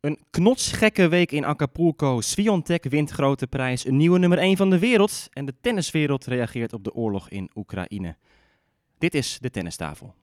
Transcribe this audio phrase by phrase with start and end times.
[0.00, 2.20] Een knotsgekke week in Acapulco.
[2.20, 3.86] Sviontek wint grote prijs.
[3.86, 5.28] Een nieuwe nummer 1 van de wereld.
[5.32, 8.16] En de tenniswereld reageert op de oorlog in Oekraïne.
[8.98, 10.14] Dit is de tennistafel.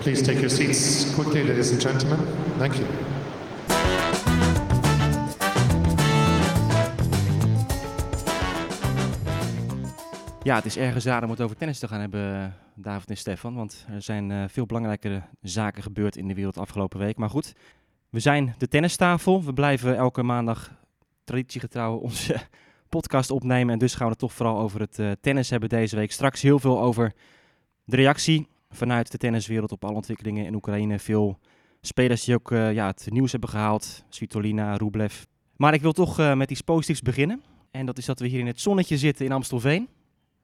[0.00, 2.18] Please take your seats quickly, ladies and gentlemen.
[2.58, 2.86] Thank you.
[10.44, 13.54] Ja, het is ergens raar om het over tennis te gaan hebben, David en Stefan.
[13.54, 17.16] Want er zijn uh, veel belangrijkere zaken gebeurd in de wereld afgelopen week.
[17.16, 17.52] Maar goed,
[18.10, 19.42] we zijn de tennistafel.
[19.42, 20.70] We blijven elke maandag
[21.24, 22.36] traditiegetrouw onze
[22.88, 23.72] podcast opnemen.
[23.72, 26.12] En dus gaan we het toch vooral over het uh, tennis hebben deze week.
[26.12, 27.12] Straks heel veel over
[27.84, 30.98] de reactie vanuit de tenniswereld op alle ontwikkelingen in Oekraïne.
[30.98, 31.38] Veel
[31.80, 34.04] spelers die ook ja, het nieuws hebben gehaald.
[34.08, 35.22] Svitolina, Rublev.
[35.56, 37.42] Maar ik wil toch met iets positiefs beginnen.
[37.70, 39.88] En dat is dat we hier in het zonnetje zitten in Amstelveen.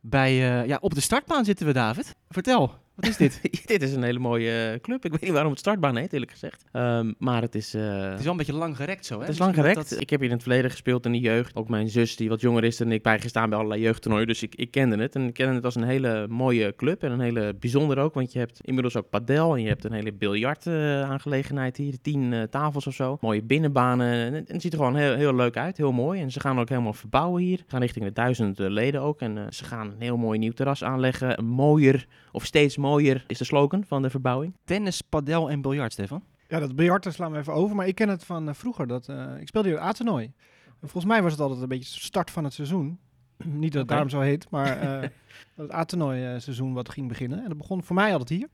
[0.08, 2.14] Bij, uh, ja, op de startbaan zitten we, David.
[2.28, 3.40] Vertel, wat is dit?
[3.66, 5.04] dit is een hele mooie uh, club.
[5.04, 6.64] Ik weet niet waarom het startbaan heet, eerlijk gezegd.
[6.72, 7.74] Um, maar het is...
[7.74, 9.20] Uh, het is wel een beetje lang gerekt zo, hè?
[9.20, 9.74] Het is lang gerekt.
[9.74, 10.00] Dat...
[10.00, 11.56] Ik heb hier in het verleden gespeeld in de jeugd.
[11.56, 14.26] Ook mijn zus, die wat jonger is dan ik, bijgestaan bij allerlei jeugdtoernooien.
[14.26, 15.14] Dus ik, ik kende het.
[15.14, 17.02] En ik kende het als een hele mooie club.
[17.02, 18.14] En een hele bijzondere ook.
[18.14, 19.54] Want je hebt inmiddels ook padel.
[19.54, 22.00] En je hebt een hele biljart-aangelegenheid hier.
[22.02, 23.18] Tien tafels of zo.
[23.20, 24.12] Mooie binnenbanen.
[24.12, 25.76] En, en, het ziet er gewoon heel, heel leuk uit.
[25.76, 26.20] Heel mooi.
[26.20, 27.58] En ze gaan ook helemaal verbouwen hier.
[27.58, 29.20] Ze gaan richting de duizend leden ook.
[29.20, 31.44] En ze gaan een heel mooi nieuw terras aanleggen.
[31.44, 32.86] Mooier of steeds mooier
[33.26, 34.54] is de slogan van de verbouwing.
[34.64, 36.22] Tennis, padel en biljart, Stefan?
[36.48, 37.76] Ja, dat biljart slaan we even over.
[37.76, 38.86] Maar ik ken het van uh, vroeger.
[38.86, 40.32] Dat, uh, ik speelde hier A-toernooi.
[40.80, 42.98] Volgens mij was het altijd een beetje de start van het seizoen.
[43.44, 43.84] Niet dat het okay.
[43.86, 45.08] daarom zo heet, maar uh,
[45.54, 47.42] het A-toernooi seizoen wat ging beginnen.
[47.42, 48.48] En dat begon voor mij altijd hier.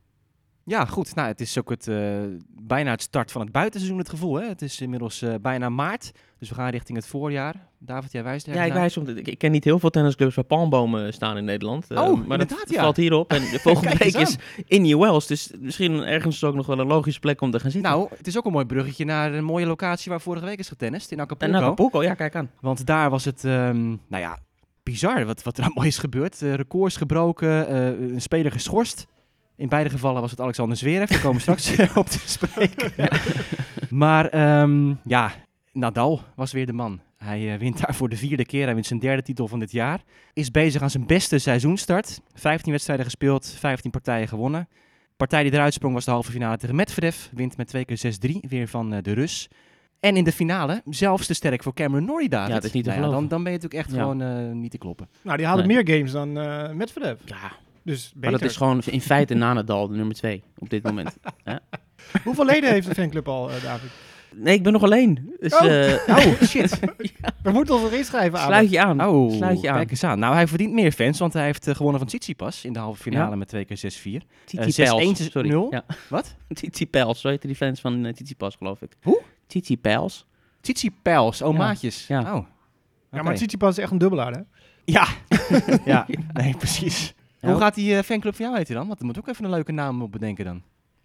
[0.66, 1.14] Ja, goed.
[1.14, 4.34] Nou, het is ook het, uh, bijna het start van het buitenseizoen, het gevoel.
[4.34, 4.48] Hè?
[4.48, 7.54] Het is inmiddels uh, bijna maart, dus we gaan richting het voorjaar.
[7.78, 9.08] David, jij wijst Ja, ik wijs om.
[9.08, 11.86] Ik, ik ken niet heel veel tennisclubs waar palmbomen staan in Nederland.
[11.88, 12.82] Uh, oh, maar dat ja.
[12.82, 13.30] valt hierop.
[13.30, 16.86] En de volgende week is in New Wells, dus misschien ergens ook nog wel een
[16.86, 17.90] logische plek om te gaan zitten.
[17.90, 20.68] Nou, het is ook een mooi bruggetje naar een mooie locatie waar vorige week is
[20.68, 21.56] getennist, in Acapulco.
[21.56, 22.50] In Acapulco, ja, kijk aan.
[22.60, 24.38] Want daar was het, um, nou ja,
[24.82, 26.40] bizar wat, wat er allemaal is gebeurd.
[26.40, 27.74] records gebroken,
[28.14, 29.06] een speler geschorst.
[29.56, 31.08] In beide gevallen was het Alexander Zverev.
[31.08, 32.92] Daar komen we straks op te spreken.
[32.96, 33.10] Ja.
[33.90, 35.32] Maar um, ja,
[35.72, 37.00] Nadal was weer de man.
[37.16, 38.64] Hij uh, wint daar voor de vierde keer.
[38.64, 40.00] Hij wint zijn derde titel van dit jaar.
[40.32, 42.20] Is bezig aan zijn beste seizoenstart.
[42.34, 44.68] 15 wedstrijden gespeeld, 15 partijen gewonnen.
[44.70, 47.16] De partij die eruit sprong was de halve finale tegen Medvedev.
[47.32, 49.48] Wint met twee keer 6-3, weer van uh, de Rus.
[50.00, 52.48] En in de finale zelfs te sterk voor Cameron Norrie daar.
[52.48, 54.00] Ja, het is niet te nou ja, dan, dan ben je natuurlijk echt ja.
[54.00, 55.08] gewoon uh, niet te kloppen.
[55.22, 55.76] Nou, die haalde nee.
[55.76, 56.32] meer games dan
[56.76, 57.20] Medvedev.
[57.24, 57.52] Ja,
[57.84, 61.16] dus maar dat is gewoon in feite na Nadal de nummer twee op dit moment.
[62.24, 63.90] Hoeveel leden heeft de fanclub al, uh, David?
[64.36, 65.34] Nee, ik ben nog alleen.
[65.40, 65.64] Dus, oh.
[65.64, 65.92] Uh,
[66.26, 66.80] oh, shit.
[67.20, 67.34] ja.
[67.42, 68.46] We moeten ons er inschrijven aan.
[68.46, 69.04] Sluit je aan.
[69.04, 69.76] Oh, Sluit je aan.
[69.76, 70.18] Kijk eens aan.
[70.18, 73.02] Nou, hij verdient meer fans, want hij heeft uh, gewonnen van Tsitsipas in de halve
[73.02, 73.36] finale ja.
[73.36, 74.26] met 2 keer 6-4.
[74.44, 75.66] Titi uh, Pels, 6-1 0.
[75.70, 75.84] Ja.
[76.08, 76.34] Wat?
[76.48, 78.96] Titi Pels, zo heette die fans van uh, Titi Pas, geloof ik.
[79.02, 79.22] Hoe?
[79.46, 80.26] Titi Pels.
[80.60, 82.06] Titi Pels, oh, maatjes.
[82.06, 82.26] Ja, oh.
[82.26, 82.46] okay.
[83.10, 84.40] ja maar Tsitsipas is echt een dubbelaar, hè?
[84.84, 85.06] Ja.
[85.84, 87.14] ja, nee, precies.
[87.44, 88.86] Hoe gaat die uh, fanclub van jou heten dan?
[88.86, 90.62] Want er moet ook even een leuke naam op bedenken dan.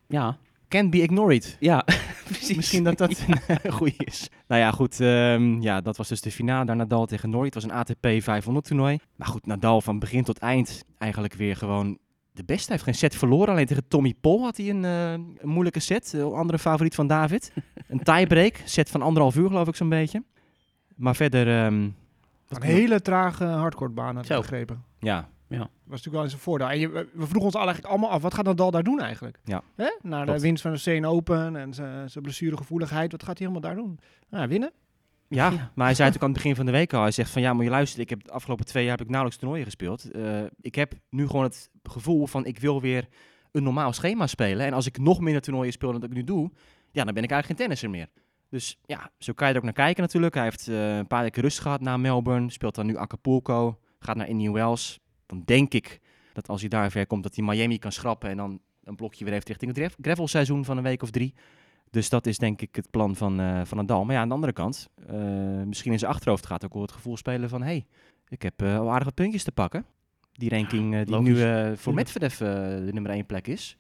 [0.08, 0.38] Ja.
[0.68, 1.58] Can be ignored.
[1.60, 1.86] Ja,
[2.26, 2.56] precies.
[2.56, 3.58] Misschien dat dat ja.
[3.64, 4.30] een goede is.
[4.48, 5.00] Nou ja, goed.
[5.00, 7.52] Um, ja, dat was dus de finale daar Nadal tegen Norrie.
[7.54, 9.00] Het was een ATP 500 toernooi.
[9.16, 11.98] Maar goed, Nadal van begin tot eind eigenlijk weer gewoon
[12.32, 12.66] de beste.
[12.66, 13.50] Hij heeft geen set verloren.
[13.50, 16.14] Alleen tegen Tommy Paul had hij een, uh, een moeilijke set.
[16.14, 17.54] Een andere favoriet van David.
[17.88, 18.62] een tiebreak.
[18.66, 20.24] Set van anderhalf uur geloof ik zo'n beetje.
[20.96, 21.66] Maar verder...
[21.66, 21.96] Um,
[22.48, 24.84] een hele trage hardcourtbaan had ik begrepen.
[25.00, 25.58] Ja, ja.
[25.58, 26.70] Dat was natuurlijk wel eens een voordeel.
[26.70, 29.40] En je, we vroegen ons eigenlijk allemaal af, wat gaat Nadal daar doen eigenlijk?
[29.44, 29.62] Ja.
[29.76, 29.98] Hè?
[30.02, 33.84] Na de winst van de CN Open en zijn blessuregevoeligheid, wat gaat hij helemaal daar
[33.84, 34.00] doen?
[34.30, 34.72] Nou, winnen.
[35.28, 37.32] Ja, ja, maar hij zei natuurlijk aan het begin van de week al, hij zegt
[37.32, 39.66] van ja, maar je luistert, ik heb de afgelopen twee jaar heb ik nauwelijks toernooien
[39.66, 40.16] gespeeld.
[40.16, 43.08] Uh, ik heb nu gewoon het gevoel van ik wil weer
[43.52, 44.66] een normaal schema spelen.
[44.66, 46.52] En als ik nog minder toernooien speel dan dat ik nu doe,
[46.92, 48.08] ja, dan ben ik eigenlijk geen tennisser meer.
[48.50, 50.34] Dus ja, zo kan je er ook naar kijken natuurlijk.
[50.34, 54.16] Hij heeft uh, een paar weken rust gehad na Melbourne, speelt dan nu Acapulco, gaat
[54.16, 55.00] naar Indian Wells
[55.30, 56.00] dan denk ik
[56.34, 59.24] dat als hij daar ver komt, dat hij Miami kan schrappen en dan een blokje
[59.24, 61.34] weer heeft richting het gravelseizoen van een week of drie.
[61.90, 64.06] Dus dat is denk ik het plan van, uh, van Nadal.
[64.06, 66.92] Maar ja, aan de andere kant, uh, misschien in zijn achterhoofd gaat ook wel het
[66.92, 67.62] gevoel spelen van...
[67.62, 67.86] hé, hey,
[68.28, 69.86] ik heb uh, al aardige puntjes te pakken.
[70.32, 71.44] Die ranking die Logisch.
[71.44, 73.76] nu voor Medvedev de nummer één plek is.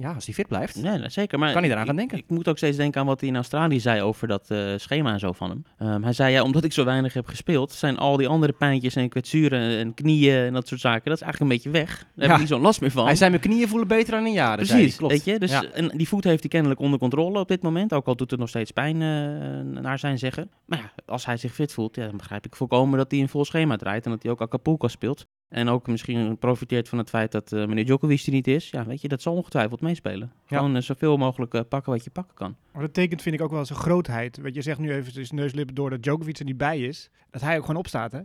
[0.00, 1.38] Ja, als hij fit blijft, Nee, zeker.
[1.38, 2.18] Maar kan hij eraan ik- gaan denken.
[2.18, 5.12] Ik moet ook steeds denken aan wat hij in Australië zei over dat eh, schema
[5.12, 5.64] en zo van hem.
[5.78, 8.94] Ehm, hij zei, ja, omdat ik zo weinig heb gespeeld, zijn al die andere pijntjes
[8.96, 11.98] en kwetsuren en knieën en dat soort zaken, dat is eigenlijk een beetje weg.
[11.98, 13.04] Daar heb ik niet zo'n last meer van.
[13.06, 14.66] Hij zei, mijn knieën voelen beter dan in jaren.
[14.66, 15.12] Precies, klopt.
[15.12, 15.38] weet je.
[15.38, 15.64] Dus, Ja.
[15.72, 17.92] En die voet heeft hij kennelijk onder controle op dit moment.
[17.92, 20.50] Ook al doet het nog steeds pijn eh, naar zijn zeggen.
[20.64, 23.28] Maar ja, als hij zich fit voelt, ja, dan begrijp ik volkomen dat hij een
[23.28, 24.04] vol schema draait.
[24.04, 25.26] En dat hij ook Acapulco speelt.
[25.48, 28.70] En ook misschien profiteert van het feit dat eh, meneer Djokovic er niet is.
[28.70, 30.32] Ja, weet je, dat zal ongetwijfeld meespelen.
[30.46, 30.56] Ja.
[30.56, 32.56] Gewoon eh, zoveel mogelijk eh, pakken wat je pakken kan.
[32.72, 34.36] Maar dat tekent vind ik ook wel zijn grootheid.
[34.36, 37.10] Weet je, zegt nu even neuslippen door dat Djokovic er niet bij is.
[37.30, 38.20] Dat hij ook gewoon opstaat, hè.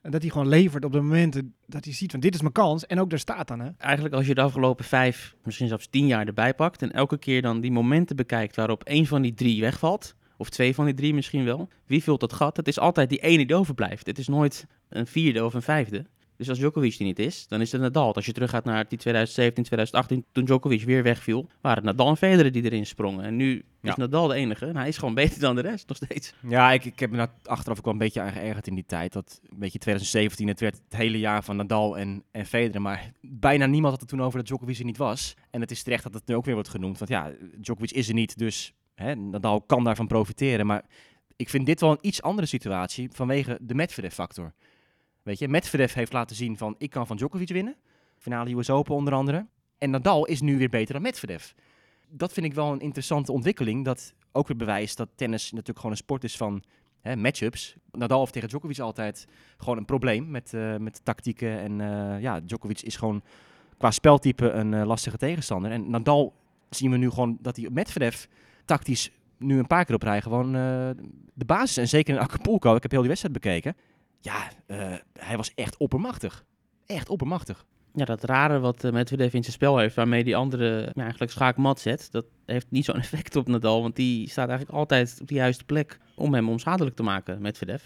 [0.00, 2.52] En dat hij gewoon levert op de momenten dat hij ziet van dit is mijn
[2.52, 2.86] kans.
[2.86, 3.70] En ook daar staat dan, hè.
[3.78, 6.82] Eigenlijk als je de afgelopen vijf, misschien zelfs tien jaar erbij pakt.
[6.82, 10.14] En elke keer dan die momenten bekijkt waarop één van die drie wegvalt.
[10.36, 11.68] Of twee van die drie misschien wel.
[11.86, 12.56] Wie vult dat gat?
[12.56, 14.06] Het is altijd die ene die overblijft.
[14.06, 16.06] Het is nooit een vierde of een vijfde.
[16.42, 18.14] Dus als Djokovic er niet is, dan is het Nadal.
[18.14, 22.16] Als je teruggaat naar die 2017, 2018, toen Djokovic weer wegviel, waren het Nadal en
[22.16, 23.24] Federer die erin sprongen.
[23.24, 23.90] En nu Ja.
[23.90, 24.66] is Nadal de enige.
[24.66, 26.34] En hij is gewoon beter dan de rest, nog steeds.
[26.48, 29.12] Ja, ik, ik heb me achteraf ook wel een beetje aan geërgerd in die tijd.
[29.12, 32.82] Dat, een beetje 2017, het werd het hele jaar van Nadal en, en Federer.
[32.82, 35.34] Maar bijna niemand had het toen over dat Djokovic er niet was.
[35.50, 36.98] En het is terecht dat het nu ook weer wordt genoemd.
[36.98, 37.30] Want ja,
[37.60, 40.66] Djokovic is er niet, dus hè, Nadal kan daarvan profiteren.
[40.66, 40.84] Maar
[41.36, 44.52] ik vind dit wel een iets andere situatie vanwege de Medvedev-factor.
[45.22, 47.76] Weet je, Medvedev heeft laten zien van ik kan van Djokovic winnen.
[48.18, 49.46] Finale US Open onder andere.
[49.78, 51.50] En Nadal is nu weer beter dan Medvedev.
[52.08, 53.84] Dat vind ik wel een interessante ontwikkeling.
[53.84, 56.62] Dat ook weer bewijst dat tennis natuurlijk gewoon een sport is van
[57.00, 57.76] hè, matchups.
[57.90, 59.26] Nadal heeft tegen Djokovic altijd
[59.56, 61.58] gewoon een probleem met, eh, met tactieken.
[61.58, 63.22] En eh, ja, Djokovic is gewoon
[63.78, 65.70] qua speltype een eh, lastige tegenstander.
[65.70, 66.34] En Nadal
[66.70, 68.24] zien we nu gewoon dat hij Medvedev
[68.64, 70.52] tactisch nu een paar keer op rij gewoon
[71.34, 71.76] de basis.
[71.76, 73.76] En zeker in Acapulco, ik heb heel die wedstrijd bekeken.
[74.22, 76.44] Ja, eh, hij was echt oppermachtig.
[76.86, 77.64] Echt oppermachtig.
[77.94, 81.32] Ja, dat rare wat uh, Medvedev in zijn spel heeft, waarmee die andere ja, eigenlijk
[81.32, 85.28] schaakmat zet, dat heeft niet zo'n effect op Nadal, want die staat eigenlijk altijd op
[85.28, 87.82] de juiste plek om hem onschadelijk te maken, Medvedev.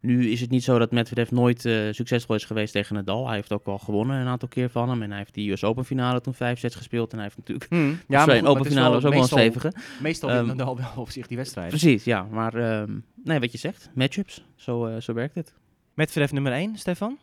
[0.00, 3.26] Nu is het niet zo dat Medvedev nooit uh, succesvol is geweest tegen Nadal.
[3.26, 5.02] Hij heeft ook wel gewonnen een aantal keer van hem.
[5.02, 7.10] En hij heeft die US Open finale toen vijf sets gespeeld.
[7.12, 7.70] En hij heeft natuurlijk...
[7.70, 7.98] Hmm.
[8.08, 9.76] Ja, maar een Open finale was ook meestal, wel een stevige.
[10.02, 11.68] Meestal Um, wint Nadal wel op zich die wedstrijd.
[11.68, 12.26] Precies, ja.
[12.30, 14.44] Maar um, nee, wat je zegt, matchups.
[14.54, 15.54] Zo, uh, zo werkt het.
[15.96, 17.18] Medvedev nummer 1, Stefan?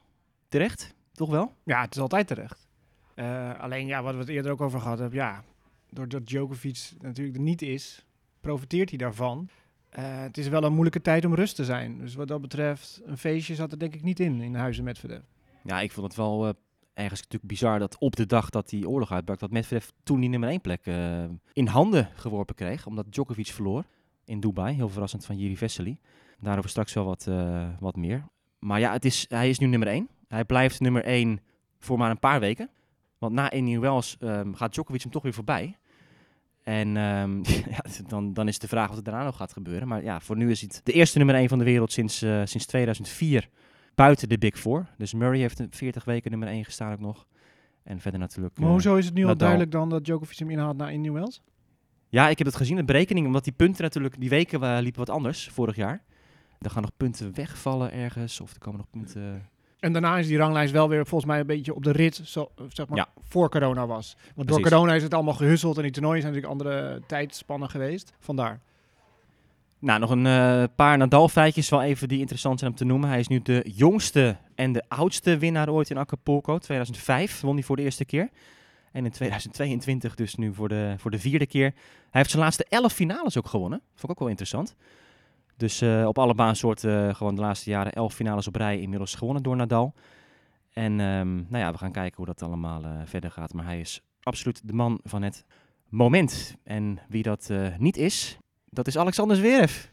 [0.47, 0.95] Terecht?
[1.11, 1.53] Toch wel?
[1.63, 2.67] Ja, het is altijd terecht.
[3.15, 5.43] Uh, alleen, ja, wat we het eerder ook over gehad hebben, ja,
[5.89, 8.05] doordat Djokovic natuurlijk er niet is,
[8.41, 9.49] profiteert hij daarvan.
[9.99, 11.97] Uh, het is wel een moeilijke tijd om rust te zijn.
[11.97, 15.21] Dus wat dat betreft, een feestje zat er denk ik niet in, in huizen Medvedev.
[15.63, 16.53] Ja, ik vond het wel uh,
[16.93, 20.29] ergens natuurlijk bizar dat op de dag dat die oorlog uitbrak, dat Medvedev toen die
[20.29, 21.23] nummer 1 plek uh,
[21.53, 23.83] in handen geworpen kreeg, omdat Djokovic verloor
[24.25, 24.75] in Dubai.
[24.75, 25.97] Heel verrassend van Jiri Vesely.
[26.39, 28.31] Daarover straks wel wat, uh, wat meer.
[28.63, 30.09] Maar ja, het is, hij is nu nummer 1.
[30.27, 31.39] Hij blijft nummer 1
[31.79, 32.69] voor maar een paar weken.
[33.17, 35.77] Want na Indian Wells um, gaat Djokovic hem toch weer voorbij.
[36.63, 37.41] En um,
[37.75, 39.87] ja, dan, dan is de vraag wat er daarna nog gaat gebeuren.
[39.87, 42.41] Maar ja, voor nu is het de eerste nummer 1 van de wereld sinds, uh,
[42.43, 43.49] sinds 2004
[43.95, 44.87] buiten de Big Four.
[44.97, 47.25] Dus Murray heeft 40 weken nummer 1 gestaan ook nog.
[47.83, 48.59] En verder natuurlijk...
[48.59, 49.33] Maar hoezo is het nu Nadal.
[49.33, 51.41] al duidelijk dan dat Djokovic hem inhaalt na Indian Wells?
[52.09, 53.25] Ja, ik heb het gezien, de berekening.
[53.25, 56.03] Omdat die punten natuurlijk, die weken uh, liepen wat anders vorig jaar.
[56.63, 58.41] Er gaan nog punten wegvallen ergens.
[58.41, 59.47] Of er komen nog punten...
[59.79, 62.51] En daarna is die ranglijst wel weer volgens mij een beetje op de rit, zo,
[62.69, 63.07] zeg maar, ja.
[63.21, 64.15] voor corona was.
[64.17, 64.63] Want Precies.
[64.63, 68.13] door corona is het allemaal gehusseld en die toernooien zijn natuurlijk andere tijdspannen geweest.
[68.19, 68.59] Vandaar.
[69.79, 73.09] Nou, nog een uh, paar Nadal-feitjes wel even die interessant zijn om te noemen.
[73.09, 76.57] Hij is nu de jongste en de oudste winnaar ooit in Acapulco.
[76.57, 78.29] 2005 won hij voor de eerste keer.
[78.91, 81.71] En in 2022 dus nu voor de, voor de vierde keer.
[81.71, 81.73] Hij
[82.11, 83.81] heeft zijn laatste elf finales ook gewonnen.
[83.89, 84.75] Vond ik ook wel interessant.
[85.57, 89.15] Dus uh, op alle baansoorten uh, gewoon de laatste jaren elf finales op rij inmiddels
[89.15, 89.93] gewonnen door Nadal.
[90.73, 93.53] En um, nou ja, we gaan kijken hoe dat allemaal uh, verder gaat.
[93.53, 95.45] Maar hij is absoluut de man van het
[95.89, 96.55] moment.
[96.63, 98.37] En wie dat niet is,
[98.69, 99.85] dat is Alexander Zverev.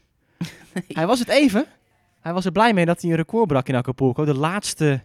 [0.73, 0.83] Nee.
[0.97, 1.65] Hij was het even.
[2.19, 4.25] Hij was er blij mee dat hij een record brak in Acapulco.
[4.25, 5.01] De laatste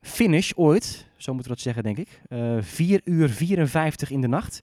[0.00, 2.20] finish ooit, zo moeten we dat zeggen denk ik.
[2.64, 4.60] 4 uur 54 in de nacht.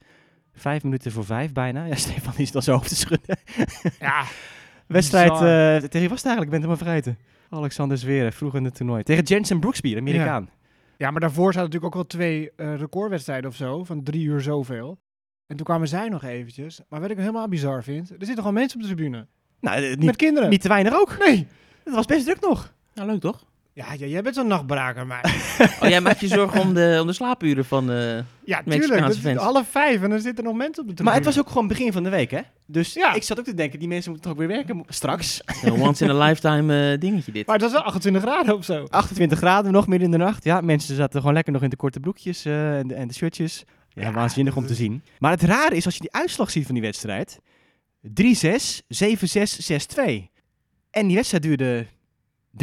[0.54, 1.86] Vijf minuten voor vijf bijna.
[1.86, 3.38] Ja, Stefan is dan zo hoofd te schudden.
[4.00, 4.26] ja.
[4.90, 5.38] Wedstrijd, uh,
[5.90, 6.46] tegen wie was het eigenlijk?
[6.46, 7.18] Ik ben het maar vergeten.
[7.50, 9.04] Alexander Zverev, vroeg in het toernooi.
[9.04, 10.50] Tegen Jensen Brooksby, de Amerikaan.
[10.50, 10.66] Ja.
[10.98, 14.42] ja, maar daarvoor zaten natuurlijk ook wel twee uh, recordwedstrijden of zo, van drie uur
[14.42, 15.00] zoveel.
[15.48, 16.82] En toen kwamen zij nog eventjes.
[16.90, 19.28] Maar wat ik helemaal bizar vind, er zitten gewoon mensen op de tribune.
[19.60, 20.50] Nou, niet, Met kinderen.
[20.50, 21.18] Niet te weinig ook.
[21.20, 21.48] Nee.
[21.84, 22.74] Het was best druk nog.
[22.94, 23.46] Ja, leuk toch?
[23.80, 25.24] Ja, ja jij bent zo'n nachtbraker, maar...
[25.82, 29.06] oh, jij maakt je zorgen om de, om de slaapuren van uh, Ja, tuurlijk.
[29.06, 31.04] Het is half vijf en er zitten nog mensen op de tribune.
[31.04, 32.42] Maar het was ook gewoon begin van de week, hè?
[32.66, 33.14] Dus ja.
[33.14, 35.42] ik zat ook te denken, die mensen moeten toch ook weer werken straks.
[35.64, 37.46] Een once in a lifetime uh, dingetje dit.
[37.46, 38.86] Maar het was wel 28 graden of zo.
[38.90, 40.44] 28 graden nog midden in de nacht.
[40.44, 43.14] Ja, mensen zaten gewoon lekker nog in de korte broekjes uh, en, de, en de
[43.14, 43.64] shirtjes.
[43.90, 45.04] Ja, waanzinnig om te zien.
[45.20, 47.40] Maar het rare is, als je die uitslag ziet van die wedstrijd...
[48.08, 48.12] 3-6,
[49.04, 49.10] 7-6,
[50.06, 50.30] 6-2.
[50.92, 51.88] En die wedstrijd duurde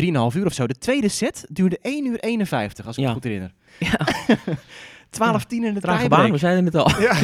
[0.00, 0.66] 3,5 uur of zo.
[0.66, 3.08] De tweede set duurde 1 uur 51, als ik Ja.
[3.08, 3.52] me goed herinner.
[3.78, 3.98] Ja.
[5.40, 6.38] 12-10 in de Trage baan, we tiebreak.
[6.38, 7.00] zeiden het al.
[7.00, 7.16] Ja.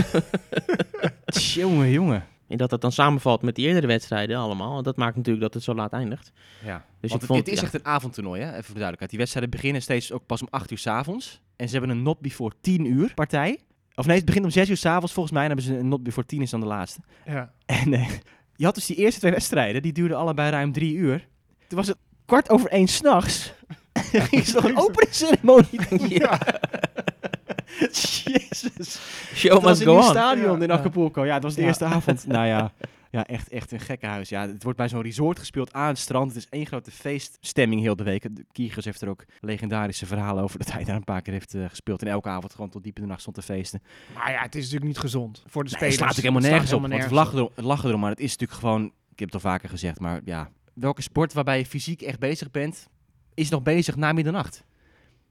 [1.62, 2.24] Jongen, jongen.
[2.48, 4.76] En dat het dan samenvalt met die eerdere wedstrijden allemaal.
[4.76, 6.32] En dat maakt natuurlijk dat het zo laat eindigt.
[6.64, 6.84] Ja.
[7.00, 7.62] Dus Want ik het, vond, het is ja.
[7.62, 8.46] echt een avondtoernooi, hè?
[8.46, 9.10] even voor de duidelijkheid.
[9.10, 11.40] Die wedstrijden beginnen steeds ook pas om 8 uur s'avonds.
[11.56, 13.58] En ze hebben een not before 10 uur partij.
[13.94, 15.42] Of nee, het begint om 6 uur s'avonds volgens mij.
[15.42, 17.00] En hebben ze een not before 10 is dan de laatste.
[17.26, 17.52] Ja.
[17.66, 18.08] En eh,
[18.56, 21.28] je had dus die eerste twee wedstrijden, die duurden allebei ruim drie uur.
[21.68, 21.96] Toen was het
[22.32, 23.52] kwart over één s'nachts.
[24.12, 25.80] ging ze nog een openingsceremonie.
[26.18, 26.38] Ja.
[28.24, 29.00] Jezus.
[29.34, 30.02] Show Dat was must in go on.
[30.02, 30.70] stadion Ja, in.
[30.70, 31.24] Acapulco.
[31.24, 31.66] Ja, het was de Ja.
[31.66, 32.26] eerste avond.
[32.36, 32.72] Nou ja,
[33.10, 34.28] ja echt, echt een gekke huis.
[34.28, 36.28] Ja, het wordt bij zo'n resort gespeeld aan het strand.
[36.28, 38.22] Het is één grote feeststemming heel de week.
[38.36, 41.54] De Kiegers heeft er ook legendarische verhalen over dat hij daar een paar keer heeft
[41.54, 42.02] eh, gespeeld.
[42.02, 43.82] En elke avond gewoon tot diep in de nacht stond te feesten.
[44.14, 45.94] Maar ja, het is natuurlijk niet gezond voor de Nee, spelers.
[45.96, 46.78] het slaat ook helemaal Het nergens op.
[46.78, 48.84] helemaal Want we nergens lachen, erom, lachen erom, maar het is natuurlijk gewoon...
[48.84, 50.50] Ik heb het al vaker gezegd, maar ja...
[50.72, 52.88] Welke sport waarbij je fysiek echt bezig bent,
[53.34, 54.64] is nog bezig na middernacht?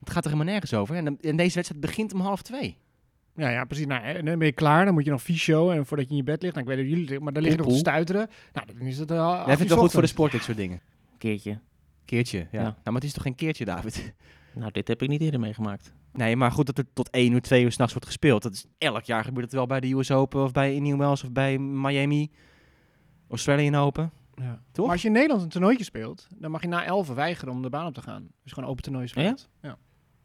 [0.00, 0.96] Het gaat er helemaal nergens over.
[0.96, 2.78] En, en deze wedstrijd begint om half twee.
[3.36, 3.86] Ja, ja, precies.
[3.86, 4.84] Nou, en dan ben je klaar.
[4.84, 5.70] Dan moet je nog fysio.
[5.70, 6.54] En voordat je in je bed ligt.
[6.54, 7.20] Nou, ik weet dat jullie...
[7.20, 8.28] Maar dan lig je nog te stuiteren.
[8.52, 9.10] Nou, dan is het...
[9.10, 10.80] Uh, Jij vindt het wel goed voor de sport, dit soort dingen.
[11.18, 11.60] Keertje.
[12.04, 12.46] Keertje, ja.
[12.50, 12.62] Ja.
[12.62, 14.12] Nou, maar het is toch geen keertje, David?
[14.54, 15.92] Nou, dit heb ik niet eerder meegemaakt.
[16.12, 18.42] Nee, maar goed dat er tot 1 uur, 2 uur s'nachts wordt gespeeld.
[18.42, 21.24] Dat is, elk jaar gebeurt het wel bij de US Open of bij New Wells
[21.24, 22.30] of bij Miami.
[23.28, 24.12] Australian Open.
[24.34, 24.62] Ja.
[24.72, 24.84] Toch?
[24.84, 27.62] Maar als je in Nederland een toernooitje speelt, dan mag je na 11 weigeren om
[27.62, 28.28] de baan op te gaan.
[28.42, 29.48] Dus gewoon open toernooi speelt.
[29.62, 29.76] Ja?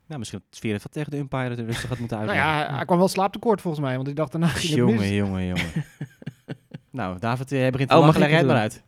[0.07, 2.65] Nou, misschien dat Sfeer wat tegen de umpire er rustig had moeten Nou uitleggen.
[2.67, 4.93] ja, hij kwam wel slaaptekort volgens mij, want die dacht daarna ging het mis.
[4.93, 5.85] jongen, jongen, jongen.
[6.91, 8.83] nou, David, jij begint te Oh, mag ik Leg het het maar uit.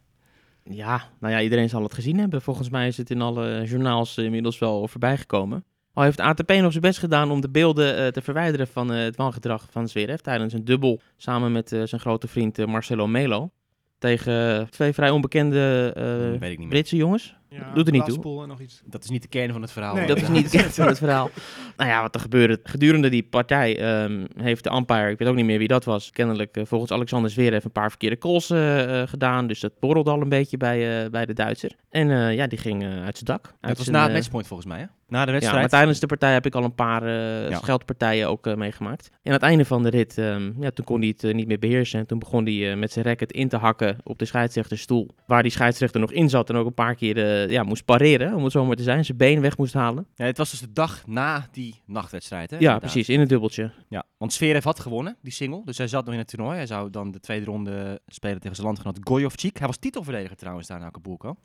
[0.64, 2.42] Ja, nou ja, iedereen zal het gezien hebben.
[2.42, 5.64] Volgens mij is het in alle journaals eh, inmiddels wel voorbij gekomen.
[5.94, 9.04] Al heeft ATP nog zijn best gedaan om de beelden eh, te verwijderen van eh,
[9.04, 13.08] het wangedrag van Zverev tijdens een dubbel samen met eh, zijn grote vriend eh, Marcelo
[13.08, 13.52] Melo.
[14.00, 16.68] Tegen twee vrij onbekende eh, Weet ik niet meer.
[16.68, 17.38] Britse jongens.
[17.50, 18.12] Ja, Doet er niet toe.
[18.14, 18.82] Glasspool en nog iets.
[18.86, 19.96] Dat is niet de kern van het verhaal.
[19.96, 20.08] Nee.
[20.08, 21.30] Dat is niet bekend van het verhaal.
[21.78, 22.60] Nou ja, wat er gebeurde.
[22.64, 26.10] Gedurende die partij ehm, heeft de umpire, ik weet ook niet meer wie dat was,
[26.12, 29.48] kennelijk eh, volgens Alexander Zverev een paar verkeerde calls eh, gedaan.
[29.48, 31.72] Dus dat borrelde al een beetje bij, eh, bij de Duitser.
[31.90, 33.44] En eh, ja, die ging eh, uit zijn dak.
[33.44, 34.86] Dat Uit was zijn, na het matchpoint volgens mij, hè?
[35.10, 35.60] Na de ja, wedstrijd.
[35.62, 37.58] maar tijdens de partij heb ik al een paar eh, Ja.
[37.58, 39.10] scheldpartijen ook eh, meegemaakt.
[39.12, 41.48] En aan het einde van de rit, ehm, ja, toen kon hij het eh, niet
[41.48, 42.00] meer beheersen.
[42.00, 45.10] En toen begon hij met zijn racket in te hakken op de scheidsrechterstoel.
[45.26, 48.34] Waar die scheidsrechter nog in zat en ook een paar keer eh, ja, moest pareren,
[48.36, 49.06] om het zo maar te zijn.
[49.06, 50.08] Zijn been weg moest halen.
[50.16, 52.56] Ja, het was dus de dag na die nachtwedstrijd, hè?
[52.56, 52.92] Ja, inderdaad.
[52.92, 53.72] precies, in het dubbeltje.
[53.88, 55.62] Ja, want Zverev had gewonnen, die single.
[55.66, 56.56] Dus hij zat nog in het toernooi.
[56.58, 59.58] Hij zou dan de tweede ronde spelen tegen zijn landgenoot Gojovcik.
[59.58, 61.36] Hij was titelverdediger trouwens daar in Acapulco.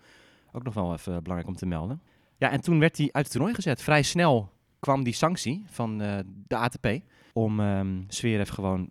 [0.53, 2.01] Ook nog wel even belangrijk om te melden.
[2.39, 3.83] Ja, en toen werd hij uit het toernooi gezet.
[3.83, 4.51] Vrij snel
[4.81, 6.89] kwam die sanctie van eh, de ATP
[7.33, 8.91] om ehm Zverev gewoon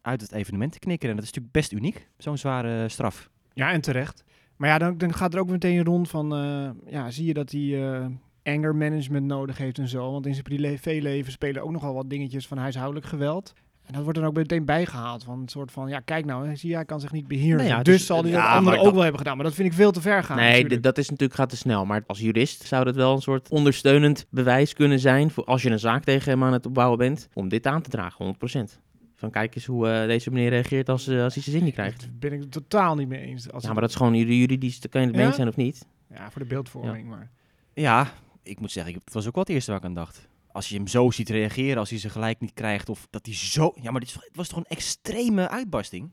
[0.00, 1.08] uit het evenement te knikken.
[1.08, 3.30] En dat is natuurlijk best uniek, zo'n zware straf.
[3.52, 4.24] Ja, en terecht.
[4.56, 6.34] Maar ja, dan, gaat er ook meteen rond van...
[6.34, 8.06] eh, ja, zie je dat hij eh,
[8.42, 10.12] anger management nodig heeft en zo.
[10.12, 13.52] Want in zijn privéleven spelen ook nogal wat dingetjes van huishoudelijk geweld.
[13.86, 15.24] En dat wordt dan ook meteen bijgehaald.
[15.24, 17.56] Van een soort van, ja, kijk nou, zie hij kan zich niet beheersen.
[17.56, 19.36] Nou ja, dus is- zal hij ja, anderen dat- ook wel hebben gedaan.
[19.36, 20.36] Maar dat vind ik veel te ver gaan.
[20.36, 21.84] nee, dit- dat is natuurlijk gaat te snel.
[21.86, 25.30] Maar als jurist zou dat wel een soort ondersteunend bewijs kunnen zijn.
[25.30, 27.28] Voor als je een zaak tegen hem aan het opbouwen bent.
[27.32, 28.80] Om dit aan te dragen, 100%.
[29.14, 31.74] Van kijk eens hoe eh, deze meneer reageert als, eh, als hij zijn zin niet
[31.74, 32.00] krijgt.
[32.00, 33.50] Daar ben ik het totaal niet mee eens.
[33.52, 34.80] Als Ja, maar dat is gewoon juri- juridisch.
[34.80, 35.86] Daar kan je het mee eens zijn of niet.
[36.10, 37.08] ja, voor de beeldvorming.
[37.08, 37.30] Maar
[37.74, 38.08] Ja,
[38.42, 40.28] ik moet zeggen, ik- het was ook wel het eerste waar ik aan dacht.
[40.54, 43.34] Als je hem zo ziet reageren, als hij ze gelijk niet krijgt, of dat hij
[43.34, 43.72] zo...
[43.82, 46.10] Ja, maar dit is was toch een extreme uitbarsting?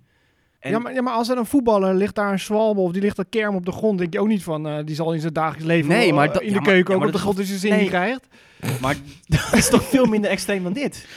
[0.59, 3.01] En Ja, maar, ja, maar als er een voetballer ligt daar een zwalbe of die
[3.01, 5.19] ligt een kerm op de grond, denk je ook niet van, eh, die zal in
[5.19, 7.13] zijn dagelijks leven Nee, maar eh, in ja, de maar- keuken ja, ook maar op
[7.13, 7.79] de grond als je zin nee.
[7.79, 8.27] niet krijgt.
[8.81, 8.95] Maar
[9.27, 11.07] dat is toch veel minder extreem dan dit?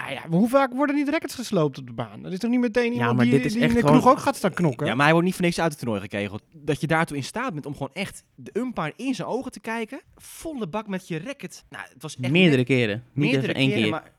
[0.00, 2.22] Nou ja, maar hoe vaak worden niet rackets gesloopt op de baan?
[2.22, 4.00] Dat is toch niet meteen iemand maar die, dit is die echt in de gewoon-
[4.00, 4.86] kroeg ook gaat staan knokken?
[4.86, 6.42] Ja, maar hij wordt niet voor niks uit het toernooi gekegeld.
[6.52, 9.60] Dat je daartoe in staat bent om gewoon echt de umpire in zijn ogen te
[9.60, 10.00] kijken.
[10.16, 11.64] Volle bak met je racket.
[11.70, 13.04] Nou, het was echt Meerdere net- keren.
[13.12, 13.90] Niet meerdere even één keren, keer.
[13.90, 14.12] Maar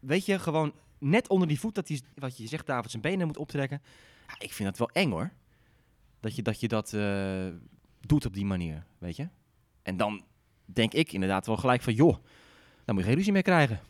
[0.00, 3.26] weet je, gewoon net onder die voet dat hij, wat je zegt, David, zijn benen
[3.26, 3.82] moet optrekken.
[4.28, 5.30] Ja, ik vind dat wel eng hoor.
[6.20, 7.46] Dat je dat, je dat eh,
[8.00, 9.28] doet op die manier, weet je.
[9.82, 10.22] En dan
[10.64, 12.16] denk ik inderdaad wel gelijk van, joh,
[12.84, 13.80] daar moet je geen ruzie mee krijgen.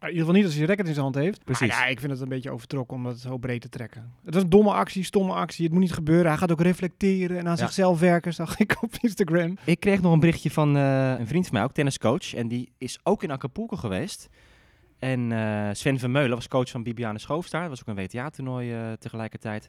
[0.00, 1.44] In ieder geval niet als hij een racket in zijn hand heeft.
[1.44, 1.68] Precies.
[1.68, 4.12] Maar ja, ik vind het een beetje overtrokken om dat zo breed te trekken.
[4.24, 5.64] Het was een domme actie, stomme actie.
[5.64, 6.26] Het moet niet gebeuren.
[6.26, 7.56] Hij gaat ook reflecteren en aan Ja.
[7.56, 9.56] zichzelf werken, zag ik op Instagram.
[9.64, 12.34] Ik kreeg nog een berichtje van eh, een vriend van mij, ook tenniscoach.
[12.34, 14.28] En die is ook in Acapulco geweest.
[14.98, 17.60] En eh, Sven Vermeulen was coach van Bibiane Schoofstar.
[17.60, 19.68] Dat was ook een WTA-toernooi eh, tegelijkertijd.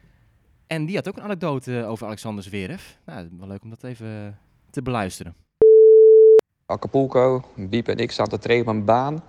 [0.66, 2.82] En die had ook een anekdote over Alexander Zverev.
[3.06, 4.38] Nou, wel leuk om dat even
[4.70, 5.34] te beluisteren.
[6.66, 9.22] Acapulco, Biep en ik staan te trainen op een baan.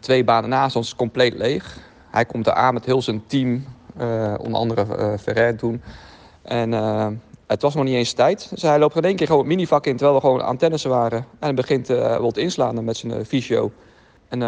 [0.00, 1.78] Twee banen naast ons compleet leeg.
[2.10, 3.64] hij komt er aan met heel zijn team,
[3.96, 5.82] eh, onder andere eh Ferrer toen.
[6.42, 7.06] En eh,
[7.46, 8.48] het was nog niet eens tijd.
[8.50, 10.90] Dus hij loopt in één keer gewoon het minivak in, terwijl we gewoon aan tennissen
[10.90, 11.26] waren.
[11.38, 13.72] En begint wel te inslaan met zijn fysio.
[14.28, 14.40] En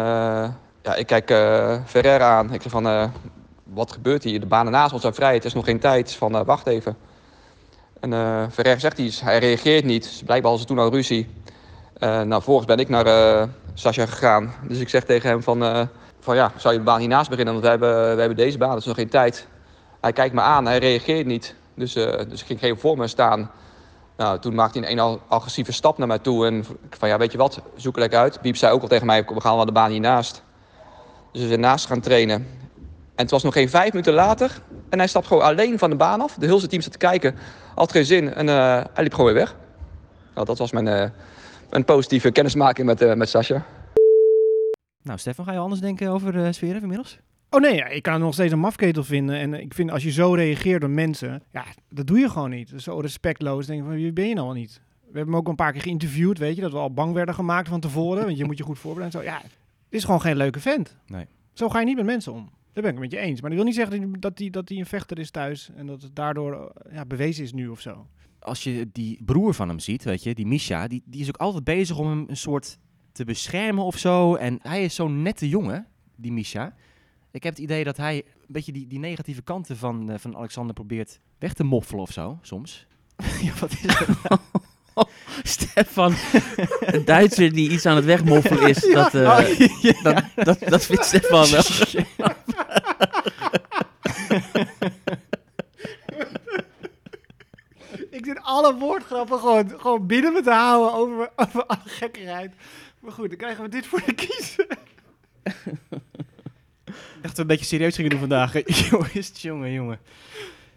[0.81, 1.27] ja, ik kijk
[1.85, 2.53] Ferrer aan.
[2.53, 3.11] Ik zeg van,
[3.63, 4.39] wat gebeurt hier?
[4.39, 6.13] De banen naast ons zijn vrij, het is nog geen tijd.
[6.13, 6.97] Van, wacht even.
[7.99, 8.11] En
[8.51, 10.03] Ferrer zegt iets, hij reageert niet.
[10.03, 11.27] Dus blijkbaar hadden ze toen al ruzie.
[12.01, 13.05] Eh, nou, vervolgens ben ik naar
[13.73, 14.53] Sascha gegaan.
[14.67, 15.81] Dus ik zeg tegen hem van, eh,
[16.19, 17.53] van ja, zou je de baan hiernaast beginnen?
[17.53, 19.47] Want we hebben, we hebben deze baan, dus nog geen tijd.
[20.01, 21.55] Hij kijkt me aan, hij reageert niet.
[21.75, 23.51] Dus, eh, dus ik ging geen voor me staan.
[24.17, 26.45] Nou, toen maakte hij een, een agressieve stap naar mij toe.
[26.45, 28.41] En van, ja, weet je wat, zoek er lekker uit.
[28.41, 30.43] Biep zei ook al tegen mij, we gaan wel de baan hiernaast.
[31.31, 32.35] Dus we zijn naast gaan trainen.
[33.15, 34.61] En het was nog geen vijf minuten later.
[34.89, 36.33] En hij stapt gewoon alleen van de baan af.
[36.33, 37.35] De hele team zat te kijken.
[37.75, 38.33] Had geen zin.
[38.33, 38.55] En eh,
[38.93, 39.55] hij liep gewoon weer weg.
[40.33, 41.13] Nou, dat was mijn,
[41.71, 43.65] mijn positieve kennismaking met, eh met Sascha.
[45.03, 47.19] Nou, Stefan, ga je anders denken over uh, Zverev inmiddels?
[47.49, 49.35] Oh nee, ja, ik kan nog steeds een mafketel vinden.
[49.35, 52.73] En ik vind als je zo reageert op mensen, ja, dat doe je gewoon niet.
[52.75, 53.65] Zo respectloos.
[53.65, 54.81] Denk ik van, wie ben je nou al niet?
[54.99, 57.35] We hebben hem ook een paar keer geïnterviewd, weet je, dat we al bang werden
[57.35, 58.25] gemaakt van tevoren.
[58.25, 59.21] want je moet je goed voorbereiden.
[59.21, 60.97] Zo, ja, dit is gewoon geen leuke vent.
[61.07, 61.25] Nee.
[61.53, 62.49] Zo ga je niet met mensen om.
[62.73, 63.41] Daar ben ik het met je eens.
[63.41, 66.01] Maar dat wil niet zeggen dat hij dat hij een vechter is thuis en dat
[66.01, 68.07] het daardoor eh, ja, bewezen is nu of zo.
[68.41, 71.37] Als je die broer van hem ziet, weet je, die Misha, die, die is ook
[71.37, 72.77] altijd bezig om hem een soort
[73.11, 74.35] te beschermen of zo.
[74.35, 76.73] En hij is zo'n nette jongen, die Misha.
[77.31, 80.37] Ik heb het idee dat hij een beetje die, die negatieve kanten van, uh, van
[80.37, 82.85] Alexander probeert weg te moffelen of zo, soms.
[83.45, 84.39] ja, wat is het nou?
[85.43, 86.15] Stefan,
[86.79, 88.93] een Duitser die iets aan het wegmoffelen is, ja.
[88.93, 90.01] dat, uh, oh, ja.
[90.03, 91.63] dat, dat, dat vindt Stefan wel.
[99.27, 102.51] Woordgrappen gewoon, gewoon binnen me te houden over, over alle gekkerheid.
[102.99, 104.67] Maar goed, dan krijgen we dit voor de kiezen.
[106.85, 108.53] Ik dacht dat we een beetje serieus gingen doen vandaag.
[108.89, 109.99] Jongens, jongen, jongen.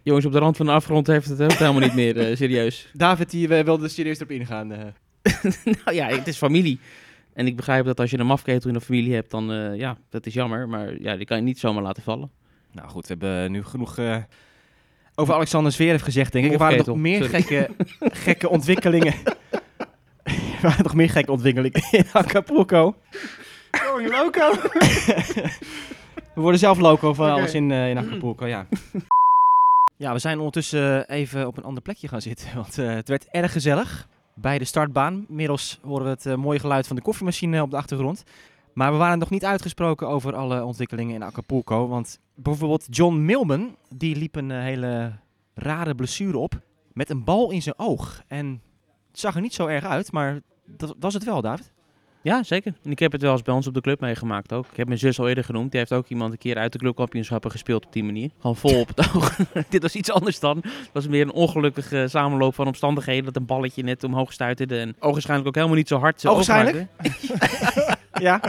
[0.03, 2.89] Jongens, op de rand van de afgrond heeft het helemaal niet meer uh, serieus.
[2.93, 4.73] David, die uh, wilde serieus erop ingaan.
[4.73, 4.79] Uh.
[5.85, 6.79] nou ja, het is familie.
[7.33, 9.97] En ik begrijp dat als je een mafketel in een familie hebt, dan uh, ja,
[10.11, 10.69] dat is jammer.
[10.69, 12.31] Maar ja, die kan je niet zomaar laten vallen.
[12.73, 13.99] Nou goed, we hebben nu genoeg
[15.15, 16.53] over Alexander Zverev gezegd, denk ik.
[16.53, 17.71] Er waren nog meer gekke,
[18.27, 19.15] gekke ontwikkelingen.
[20.25, 22.97] er waren nog meer gekke ontwikkelingen in Acapulco.
[23.71, 24.51] Going loco.
[26.35, 27.39] we worden zelf loco van okay.
[27.39, 28.67] alles in, in Acapulco, ja.
[29.97, 33.27] Ja, we zijn ondertussen even op een ander plekje gaan zitten, want uh, het werd
[33.31, 35.25] erg gezellig bij de startbaan.
[35.29, 38.25] Inmiddels horen we het uh, mooie geluid van de koffiemachine op de achtergrond.
[38.75, 43.77] Maar we waren nog niet uitgesproken over alle ontwikkelingen in Acapulco, want bijvoorbeeld John Milman,
[43.97, 45.13] die liep een uh, hele
[45.55, 46.61] rare blessure op
[46.93, 48.23] met een bal in zijn oog.
[48.27, 48.63] En
[49.11, 51.73] het zag er niet zo erg uit, maar dat was het wel, David.
[52.25, 52.75] Ja, zeker.
[52.83, 54.67] En ik heb het wel eens bij ons op de club meegemaakt ook.
[54.71, 55.71] Ik heb mijn zus al eerder genoemd.
[55.71, 58.31] Die heeft ook iemand een keer uit de clubkampioenschappen gespeeld op die manier.
[58.39, 59.37] Gewoon vol op het oog.
[59.69, 60.57] Dit was iets anders dan.
[60.57, 63.25] Het was meer een ongelukkige samenloop van omstandigheden.
[63.25, 64.79] Dat een balletje net omhoog stuiterde.
[64.79, 66.27] En ogenschijnlijk ook helemaal niet zo hard.
[66.27, 66.87] Ogenschijnlijk?
[68.21, 68.41] Ja.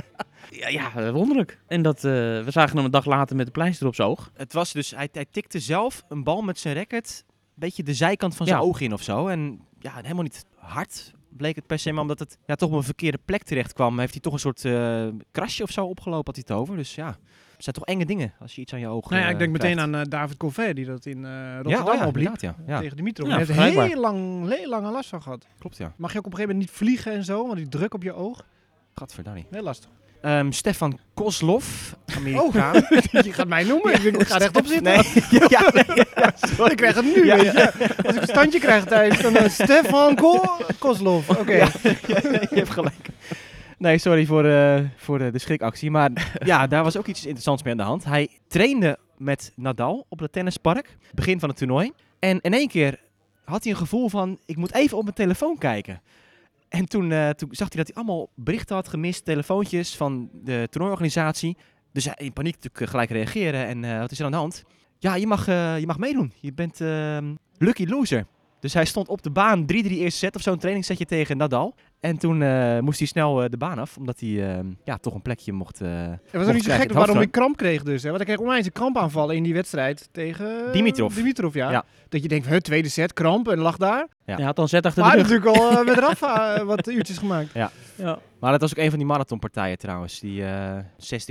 [0.49, 1.59] Ja, ja, wonderlijk.
[1.67, 2.11] En dat, uh,
[2.43, 4.31] we zagen hem een dag later met de pleister op zijn oog.
[4.33, 7.93] Het was dus, hij, hij tikte zelf een bal met zijn racket een beetje de
[7.93, 8.65] zijkant van zijn ja.
[8.65, 9.27] oog in of zo.
[9.27, 12.75] En ja, helemaal niet hard bleek het per se, maar omdat het ja, toch op
[12.75, 16.25] een verkeerde plek terecht kwam, heeft hij toch een soort uh, krasje of zo opgelopen,
[16.25, 16.75] had hij het over.
[16.77, 19.29] Dus ja, het zijn toch enge dingen als je iets aan je oog nou ja,
[19.29, 19.77] ik denk krijgt.
[19.77, 21.25] meteen aan uh, David Colvet, die dat in
[21.55, 22.39] Rotterdam ja, oh ja, opliep.
[22.39, 22.79] Ja, ja.
[22.79, 23.27] Tegen Dimitrov.
[23.27, 25.47] Ja, Hij heeft heel lang, heel lang last van gehad.
[25.59, 25.93] Klopt, ja.
[25.97, 28.03] Mag je ook op een gegeven moment niet vliegen en zo, want die druk op
[28.03, 28.45] je oog.
[28.95, 29.43] Gadverdamme.
[29.49, 29.89] Heel lastig.
[30.21, 32.75] Um, Stefan Koslov, Amerikaan.
[32.75, 33.93] Oh, je gaat mij noemen.
[33.93, 34.83] Ik, ik ga rechtop zitten.
[34.83, 35.03] Nee,
[35.55, 37.71] ja, nee, ja, ik krijg het nu, ja, weet je.
[38.05, 41.29] Als ik een standje krijg thuis, dan uh, Stefan Ko Koslov.
[41.29, 41.39] Oké.
[41.39, 41.57] Okay.
[41.57, 43.09] je hebt gelijk.
[43.77, 45.91] Nee, sorry voor, uh, voor de, de schrikactie.
[45.91, 46.11] Maar
[46.43, 48.03] ja, daar was ook iets interessants mee aan de hand.
[48.03, 51.91] Hij trainde met Nadal op het tennispark, begin van het toernooi.
[52.19, 52.99] En in één keer
[53.43, 56.01] had hij een gevoel van, ik moet even op mijn telefoon kijken.
[56.69, 60.67] En toen, uh, toen zag hij dat hij allemaal berichten had gemist, telefoontjes van de
[60.69, 61.57] toernooiorganisatie.
[61.91, 63.65] Dus hij in paniek natuurlijk gelijk reageren.
[63.65, 64.63] En uh, wat is er aan de hand?
[64.97, 66.33] Ja, je mag, uh, je mag meedoen.
[66.39, 66.79] Je bent
[67.57, 68.25] lucky loser.
[68.59, 71.75] Dus hij stond op de baan 3-3 eerste set of zo'n trainingssetje tegen Nadal.
[72.05, 75.13] En toen uh, moest hij snel uh, de baan af, omdat hij uh, ja, toch
[75.13, 75.81] een plekje mocht.
[75.81, 78.03] Uh, het was ook niet zo gek waarom hij kramp kreeg dus.
[78.03, 78.09] Hè?
[78.09, 81.15] Want hij kreeg onwijs een krampaanvallen in die wedstrijd tegen Dimitrov.
[81.15, 81.71] Dimitrov, ja.
[81.71, 81.85] ja.
[82.09, 84.07] Dat je denkt, huh, tweede set, kramp en lag daar.
[84.25, 84.35] Ja.
[84.35, 85.43] Hij had dan zet achter maar de rug.
[85.43, 87.53] natuurlijk al met Rafa wat uurtjes gemaakt.
[87.53, 87.71] Ja.
[87.95, 88.19] ja.
[88.39, 90.19] Maar dat was ook een van die marathonpartijen trouwens.
[90.19, 90.45] Die 6-3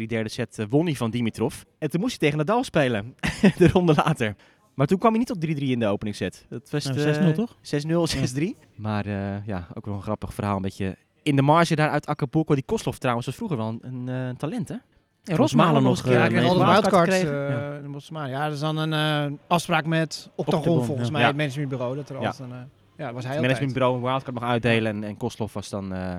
[0.07, 1.55] derde set won hij van Dimitrov.
[1.79, 3.15] En toen moest hij tegen Nadal spelen,
[3.59, 4.35] de ronde later.
[4.75, 6.47] Maar toen kwam hij niet op 3-3 in de openingsset.
[6.49, 7.57] Dat was nou, 6-0 toch?
[7.57, 8.43] 6-0, 6-3.
[8.43, 8.53] Ja.
[8.77, 10.57] Maar uh, ja, ook wel een grappig verhaal.
[10.57, 12.55] Een beetje in de marge daar uit Acapulco.
[12.55, 14.77] Die Koslov trouwens was vroeger wel een, een, een talent, hè?
[15.23, 16.07] Ja, Rosmalen nog.
[16.07, 17.75] eh, Ja, ik kreeg altijd wildcard wildcards.
[17.79, 18.37] eh, in Bosmania.
[18.39, 18.93] Ja, dat is dan een
[19.33, 21.13] eh, afspraak met Octagon, volgens ja.
[21.13, 21.27] mij, Ja.
[21.27, 21.97] het managementbureau.
[21.97, 22.27] Dat er Ja.
[22.27, 22.63] altijd een, eh,
[22.97, 24.97] ja, was hij Het managementbureau een wildcard mag uitdelen.
[24.97, 26.19] En, en Kosloff was dan eh,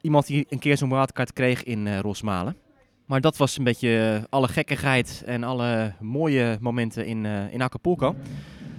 [0.00, 2.56] iemand die een keer zo'n wildcard kreeg in eh Rosmalen.
[3.06, 7.62] Maar dat was een beetje eh, alle gekkigheid en alle mooie momenten in, eh, in
[7.62, 8.16] Acapulco.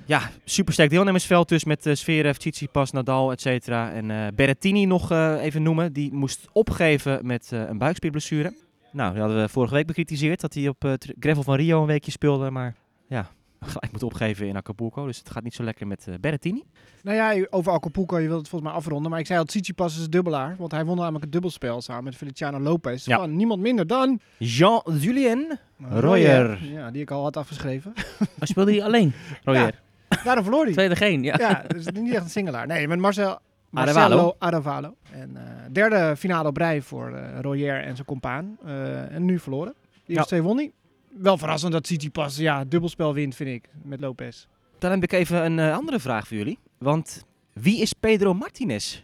[0.06, 3.92] Ja, supersterk deelnemersveld dus met uh, Zverev, Tsitsipas, Nadal, et cetera.
[3.92, 5.94] En eh, Berrettini nog even noemen.
[5.94, 8.54] Die moest opgeven met een buikspierblessure.
[8.92, 12.12] Nou, die hadden we vorige week bekritiseerd dat hij op gravel van Rio een weekje
[12.12, 12.52] speelde.
[12.52, 12.76] Maar
[13.08, 13.30] ja,
[13.74, 15.06] gelijk moet opgeven in Acapulco.
[15.06, 16.64] Dus het gaat niet zo lekker met eh, Berrettini.
[17.04, 19.12] Nou ja, over Acapulco, je wilt het volgens mij afronden.
[19.12, 20.56] Maar ik zei al, Tsitsipas is een dubbelaar.
[20.58, 23.06] Want hij won namelijk het dubbelspel samen met Feliciano Lopez.
[23.06, 23.18] Ja.
[23.18, 24.20] Van niemand minder dan...
[24.38, 26.64] Jean-Julien Royer.
[26.66, 27.94] Ja, die ik al had afgeschreven.
[28.38, 29.14] Maar speelde hij alleen?
[29.44, 29.80] Royer.
[30.24, 30.74] Daarom verloor hij.
[30.74, 31.36] Tweede geen, ja.
[31.38, 32.68] Ja, dus niet echt een singelaar.
[32.68, 33.40] Nee, met Marcel...
[33.74, 34.10] Aravalo.
[34.16, 34.96] Marcelo Aravalo.
[35.12, 35.42] En eh,
[35.72, 38.58] derde finale op rij voor eh Royer en zijn compaan.
[38.66, 39.74] Eh, en nu verloren.
[39.74, 40.24] De eerste Ja.
[40.24, 40.72] twee won hij.
[41.20, 44.46] Wel verrassend dat Tsitsipas ja, dubbelspel wint, vind ik, met Lopez.
[44.80, 46.60] Dan heb ik even een eh, andere vraag voor jullie.
[46.78, 49.02] Want wie is Pedro Martinez?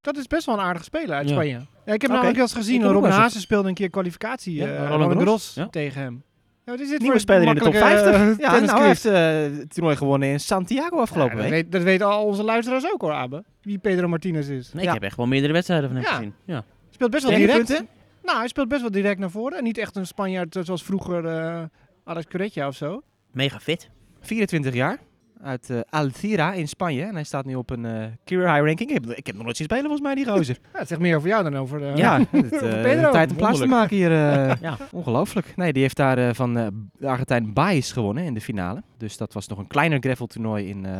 [0.00, 1.34] Dat is best wel een aardige speler uit Ja.
[1.34, 1.52] Spanje.
[1.86, 2.06] Ja, ik heb Oké.
[2.12, 4.54] namelijk wel eens gezien, Ik Robin Haase speelde een keer kwalificatie.
[4.54, 5.12] Ja, eh, Roland.
[5.12, 5.68] Garros Ja.
[5.68, 6.22] tegen hem.
[6.64, 8.20] Ja, wat is dit Nieuwe voor speler in de top makkelijke, 50.
[8.20, 11.62] eh, ja, nou, hij heeft eh, het toernooi gewonnen in Santiago afgelopen Ja, dat, week.
[11.62, 13.44] weet, dat weten al onze luisteraars ook hoor, Abe.
[13.62, 14.72] Wie Pedro Martinez is.
[14.72, 14.94] Nee, ik Ja.
[14.94, 16.14] heb echt wel meerdere wedstrijden van hem Ja.
[16.14, 16.34] gezien.
[16.44, 16.64] Ja.
[16.90, 17.56] Speelt best wel direct.
[17.66, 17.88] punten?
[18.26, 19.58] Nou, hij speelt best wel direct naar voren.
[19.58, 21.62] En niet echt een Spanjaard eh, zoals vroeger eh
[22.04, 23.02] Alex Curetja of zo.
[23.32, 23.90] Mega fit.
[24.20, 24.98] 24 jaar.
[25.42, 27.02] Uit eh Alcira in Spanje.
[27.04, 28.90] En hij staat nu op een eh career high ranking.
[28.90, 30.58] Ik heb, ik heb nog nooit zien spelen volgens mij, die gozer.
[30.72, 31.92] Ja, het zegt meer over jou dan over de...
[31.94, 32.48] ja, het,
[32.82, 34.12] Pedro, tijd om plaats te maken hier.
[34.12, 34.76] eh, Ja.
[34.92, 35.56] Ongelooflijk.
[35.56, 36.66] Nee, die heeft daar eh, van eh,
[36.98, 38.82] de Argentijn Baez gewonnen in de finale.
[38.98, 40.92] Dus dat was nog een kleiner graveltoernooi in eh,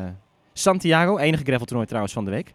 [0.52, 1.18] Santiago.
[1.18, 2.52] Enige graveltoernooi trouwens van de week.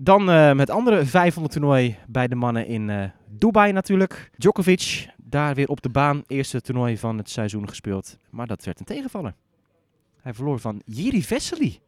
[0.00, 4.30] Dan eh het andere 500 toernooi bij de mannen in eh, Dubai natuurlijk.
[4.36, 6.22] Djokovic, daar weer op de baan.
[6.26, 8.16] Eerste toernooi van het seizoen gespeeld.
[8.30, 9.34] Maar dat werd een tegenvaller.
[10.20, 11.78] Hij verloor van Jiri Vesely.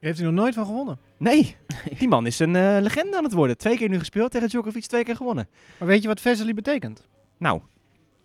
[0.00, 0.98] Heeft hij nog nooit van gewonnen.
[1.16, 1.56] Nee,
[1.98, 3.56] die man is een eh, legende aan het worden.
[3.58, 5.48] Twee keer nu gespeeld tegen Djokovic, twee keer gewonnen.
[5.78, 7.06] Maar weet je wat Vesely betekent?
[7.38, 7.60] Nou,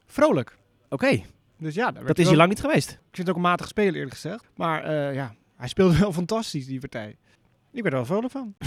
[0.06, 0.58] Vrolijk.
[0.90, 1.22] oké.
[1.58, 2.90] Dus ja, Dat is hier lang niet geweest.
[2.90, 4.50] Ik vind het ook een matige speler eerlijk gezegd.
[4.56, 7.18] Maar ja, hij speelde wel fantastisch die partij.
[7.72, 8.56] Ik werd er wel vrolijk van.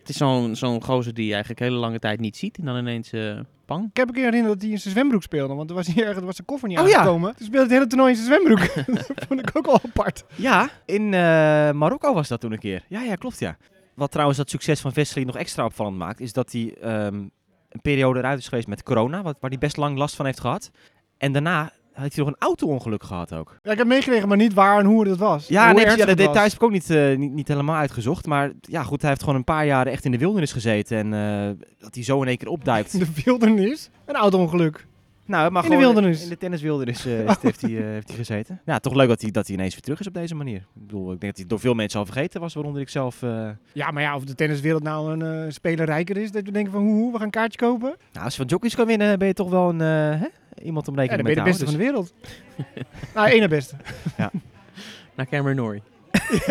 [0.00, 2.58] Het is zo'n zo'n gozer die je eigenlijk hele lange tijd niet ziet.
[2.58, 3.88] En dan ineens eh pang.
[3.90, 5.54] Ik heb een keer herinnerd dat hij in zijn zwembroek speelde.
[5.54, 6.98] Want er was hier ergens was zijn koffer niet Oh ja.
[6.98, 7.36] aangekomen.
[7.36, 8.74] Toen speelde het hele toernooi in zijn zwembroek.
[9.06, 10.24] dat vond ik ook wel apart.
[10.34, 11.20] Ja, in eh,
[11.72, 12.84] Marokko was dat toen een keer.
[12.88, 13.56] Ja, ja, klopt ja.
[13.94, 17.14] Wat trouwens dat succes van Vesely nog extra opvallend maakt, is dat hij ehm,
[17.68, 20.40] een periode eruit is geweest met corona, wat, waar hij best lang last van heeft
[20.40, 20.70] gehad.
[21.18, 23.58] En daarna had hij nog een auto-ongeluk gehad ook.
[23.62, 25.48] Ja, ik heb meegekregen, maar niet waar en hoe dat was.
[25.48, 26.14] Ja, nee, ja, de was.
[26.14, 28.26] details heb ik ook niet, eh, niet, niet helemaal uitgezocht.
[28.26, 30.98] Maar ja, goed, hij heeft gewoon een paar jaren echt in de wildernis gezeten.
[30.98, 32.92] En eh, dat hij zo in één keer opduikt.
[32.92, 33.90] In de wildernis.
[34.04, 34.86] Een auto-ongeluk.
[35.26, 36.22] nou, maar In de gewoon wildernis.
[36.22, 38.60] In de tenniswildernis is- heeft, hij, heeft hij gezeten.
[38.64, 40.56] Ja, toch leuk dat hij, dat hij ineens weer terug is op deze manier.
[40.56, 43.20] Ik bedoel, ik denk dat hij door veel mensen al vergeten was, waaronder ik zelf...
[43.72, 46.30] Ja, maar ja, of de tenniswereld nou een eh, speler rijker is.
[46.32, 47.94] Dat we denken van, hoe, hoe, we gaan een kaartje kopen.
[48.12, 50.26] Nou, als je van Jockeys kan winnen, ben je toch wel een, hè?
[50.62, 52.12] Iemand om Ja, rekening dan ben je mee de te beste houden.
[52.14, 53.14] van de wereld.
[53.14, 53.76] nou, één na beste.
[55.16, 55.82] Naar Cameron Norrie.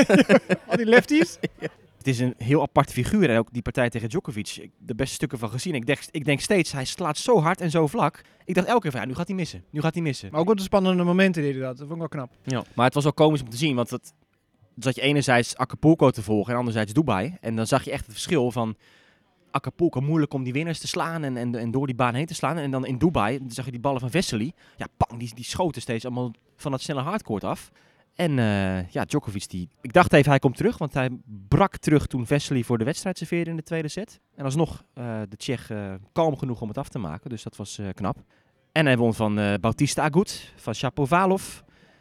[0.67, 1.37] Al die lefties.
[1.97, 3.29] Het is een heel apart figuur.
[3.29, 5.75] En ook die partij tegen Djokovic, ik- de beste stukken van gezien.
[5.75, 8.21] Ik denk, ik denk steeds, hij slaat zo hard en zo vlak.
[8.45, 9.63] Ik dacht elke keer van, ja, nu gaat hij missen.
[9.69, 10.29] Nu gaat hij missen.
[10.31, 11.77] Maar ook op de spannende momenten deed hij dat.
[11.77, 12.65] Dat vond ik wel knap.
[12.75, 14.13] Maar het was wel komisch om te zien, want het
[14.77, 17.37] zat je enerzijds Acapulco te volgen en anderzijds Dubai.
[17.41, 18.75] En dan zag je echt het verschil van
[19.55, 22.33] Acapulco moeilijk om die winnaars te slaan en, en, en door die baan heen te
[22.33, 22.57] slaan.
[22.57, 24.53] En dan in Dubai dan zag je die ballen van Vesely.
[24.77, 27.71] Ja, pang, die, die schoten steeds allemaal van dat snelle hardcourt af.
[28.15, 31.09] En eh, ja, Djokovic, die, ik dacht even hij komt terug, want hij
[31.47, 34.19] brak terug toen Vesely voor de wedstrijd serveerde in de tweede set.
[34.35, 37.55] En alsnog eh de Tsjech eh, kalm genoeg om het af te maken, dus dat
[37.55, 38.17] was knap.
[38.71, 41.59] En hij won van Bautista Agut, van Shapovalov.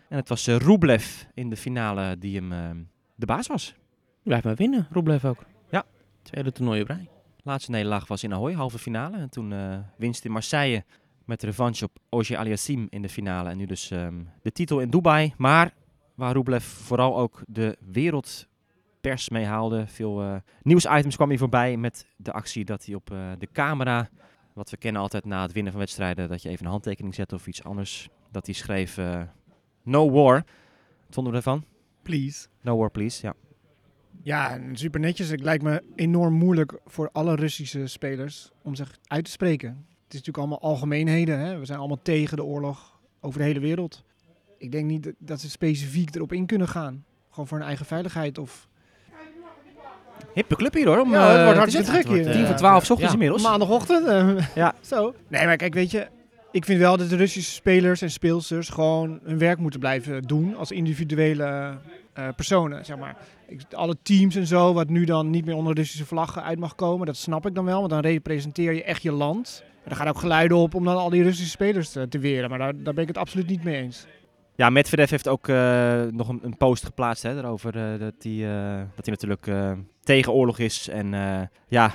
[0.08, 3.74] En het was Rublev in de finale die hem de baas was.
[4.22, 5.44] Blijf maar winnen, Roblev ook.
[5.70, 5.84] Ja.
[6.22, 7.13] Tweede toernooi op rij.
[7.46, 9.16] Laatste nederlaag was in Ahoy, halve finale.
[9.16, 10.84] En toen eh, winst in Marseille
[11.24, 13.48] met revanche op Ogier Aliassim in de finale.
[13.48, 15.34] En nu dus ehm, de titel in Dubai.
[15.36, 15.74] Maar
[16.14, 19.86] waar Rublev vooral ook de wereldpers mee haalde.
[19.86, 24.08] Veel eh, nieuwsitems kwam hij voorbij met de actie dat hij op eh, de camera...
[24.52, 27.32] Wat we kennen altijd na het winnen van wedstrijden, dat je even een handtekening zet
[27.32, 28.08] of iets anders.
[28.30, 28.98] Dat hij schreef,
[29.82, 30.34] no war.
[30.34, 31.64] Wat vonden we ervan?
[32.02, 32.46] Please.
[32.60, 33.34] No war, please, ja.
[34.24, 35.28] Ja, en super netjes.
[35.28, 39.68] Het lijkt me enorm moeilijk voor alle Russische spelers om zich uit te spreken.
[39.68, 41.38] Het is natuurlijk allemaal algemeenheden.
[41.38, 41.58] Hè?
[41.58, 44.04] We zijn allemaal tegen de oorlog over de hele wereld.
[44.58, 47.04] Ik denk niet dat- ze specifiek erop in kunnen gaan.
[47.30, 48.38] Gewoon voor hun eigen veiligheid.
[48.38, 48.68] Of...
[50.34, 50.98] Hippe club hier hoor.
[51.00, 52.32] Om, Ja, het eh, wordt te hartstikke druk hier.
[52.32, 52.46] Tien Ja.
[52.46, 53.18] voor twaalf 's ochtends Ja.
[53.18, 53.42] inmiddels.
[53.42, 54.06] Maandagochtend.
[54.06, 54.74] eh, Ja.
[54.80, 55.14] Zo.
[55.28, 56.06] Nee, maar kijk, weet je,
[56.52, 60.56] ik vind wel dat de Russische spelers en speelsters gewoon hun werk moeten blijven doen
[60.56, 61.78] als individuele
[62.12, 63.16] eh, personen, zeg maar.
[63.70, 67.06] Alle teams en zo, wat nu dan niet meer onder Russische vlaggen uit mag komen,
[67.06, 69.64] dat snap ik dan wel, want dan representeer je echt je land.
[69.84, 72.58] En er gaan ook geluiden op om dan al die Russische spelers te, weren, maar
[72.58, 74.06] daar, daar ben ik het absoluut niet mee eens.
[74.56, 78.32] Ja, Medvedev heeft ook eh, nog een, een post geplaatst hè, daarover eh, dat hij
[78.32, 80.88] eh, dat hij natuurlijk tegen oorlog is.
[80.88, 81.10] En
[81.68, 81.92] ja,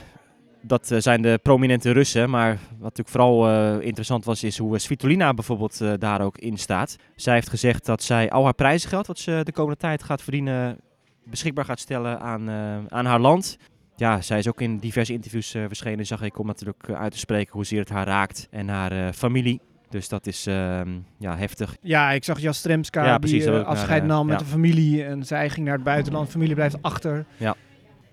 [0.61, 2.29] dat zijn de prominente Russen.
[2.29, 6.95] Maar wat natuurlijk vooral interessant was, is hoe Svitolina bijvoorbeeld daar ook in staat.
[7.15, 10.77] Zij heeft gezegd dat zij al haar prijzengeld, wat ze de komende tijd gaat verdienen,
[11.23, 13.57] beschikbaar gaat stellen aan, eh, aan haar land.
[13.95, 17.11] Ja, zij is ook in diverse interviews eh, verschenen, zag ik, om natuurlijk eh, uit
[17.11, 19.61] te spreken hoezeer het haar raakt en haar familie.
[19.89, 21.75] Dus dat is ehm, ja, heftig.
[21.81, 24.45] Ja, ik zag Jastremska Ja, precies, die afscheid nam met ja.
[24.45, 26.29] de familie en zij ging naar het buitenland.
[26.29, 27.25] familie blijft achter.
[27.37, 27.55] Ja.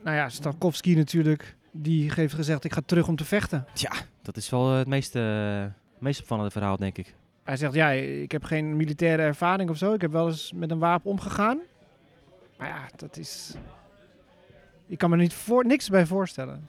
[0.07, 3.67] Nou ja, Stakowski natuurlijk, die heeft gezegd ik ga terug om te vechten.
[3.73, 3.93] Tja,
[4.23, 5.65] dat is wel het meest, eh,
[5.99, 7.15] meest opvallende verhaal, denk ik.
[7.45, 9.93] Hij zegt, ja, ik heb geen militaire ervaring of zo.
[9.93, 11.59] Ik heb wel eens met een wapen omgegaan.
[12.59, 13.55] Maar ja, dat is...
[14.87, 16.69] Ik kan me niet voor, niks bij voorstellen.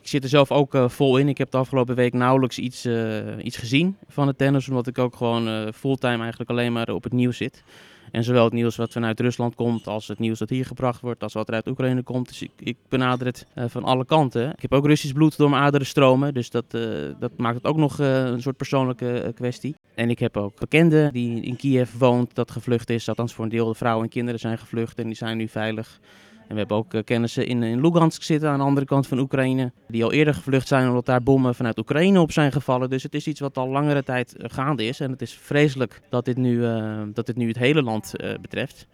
[0.00, 1.28] Ik zit er zelf ook eh, vol in.
[1.28, 4.68] Ik heb de afgelopen week nauwelijks iets, eh, iets gezien van het tennis.
[4.68, 7.62] Omdat ik ook gewoon eh, fulltime eigenlijk alleen maar op het nieuws zit.
[8.10, 11.22] En zowel het nieuws wat vanuit Rusland komt, als het nieuws dat hier gebracht wordt,
[11.22, 12.28] als wat er uit Oekraïne komt.
[12.28, 14.50] Dus ik, ik benader het eh, van alle kanten.
[14.50, 16.34] Ik heb ook Russisch bloed door mijn aderen stromen.
[16.34, 16.82] Dus dat, eh,
[17.18, 19.74] dat maakt het ook nog eh, een soort persoonlijke kwestie.
[19.94, 23.08] En ik heb ook bekenden die in Kiev woont, dat gevlucht is.
[23.08, 26.00] Althans voor een deel de vrouwen en kinderen zijn gevlucht en die zijn nu veilig.
[26.48, 29.18] En we hebben ook eh, kennissen in, in Lugansk zitten aan de andere kant van
[29.18, 29.72] Oekraïne.
[29.88, 32.90] Die al eerder gevlucht zijn omdat daar bommen vanuit Oekraïne op zijn gevallen.
[32.90, 35.00] Dus het is iets wat al langere tijd eh, gaande is.
[35.00, 38.86] En het is vreselijk dat dit nu, eh, dat dit nu het hele land betreft.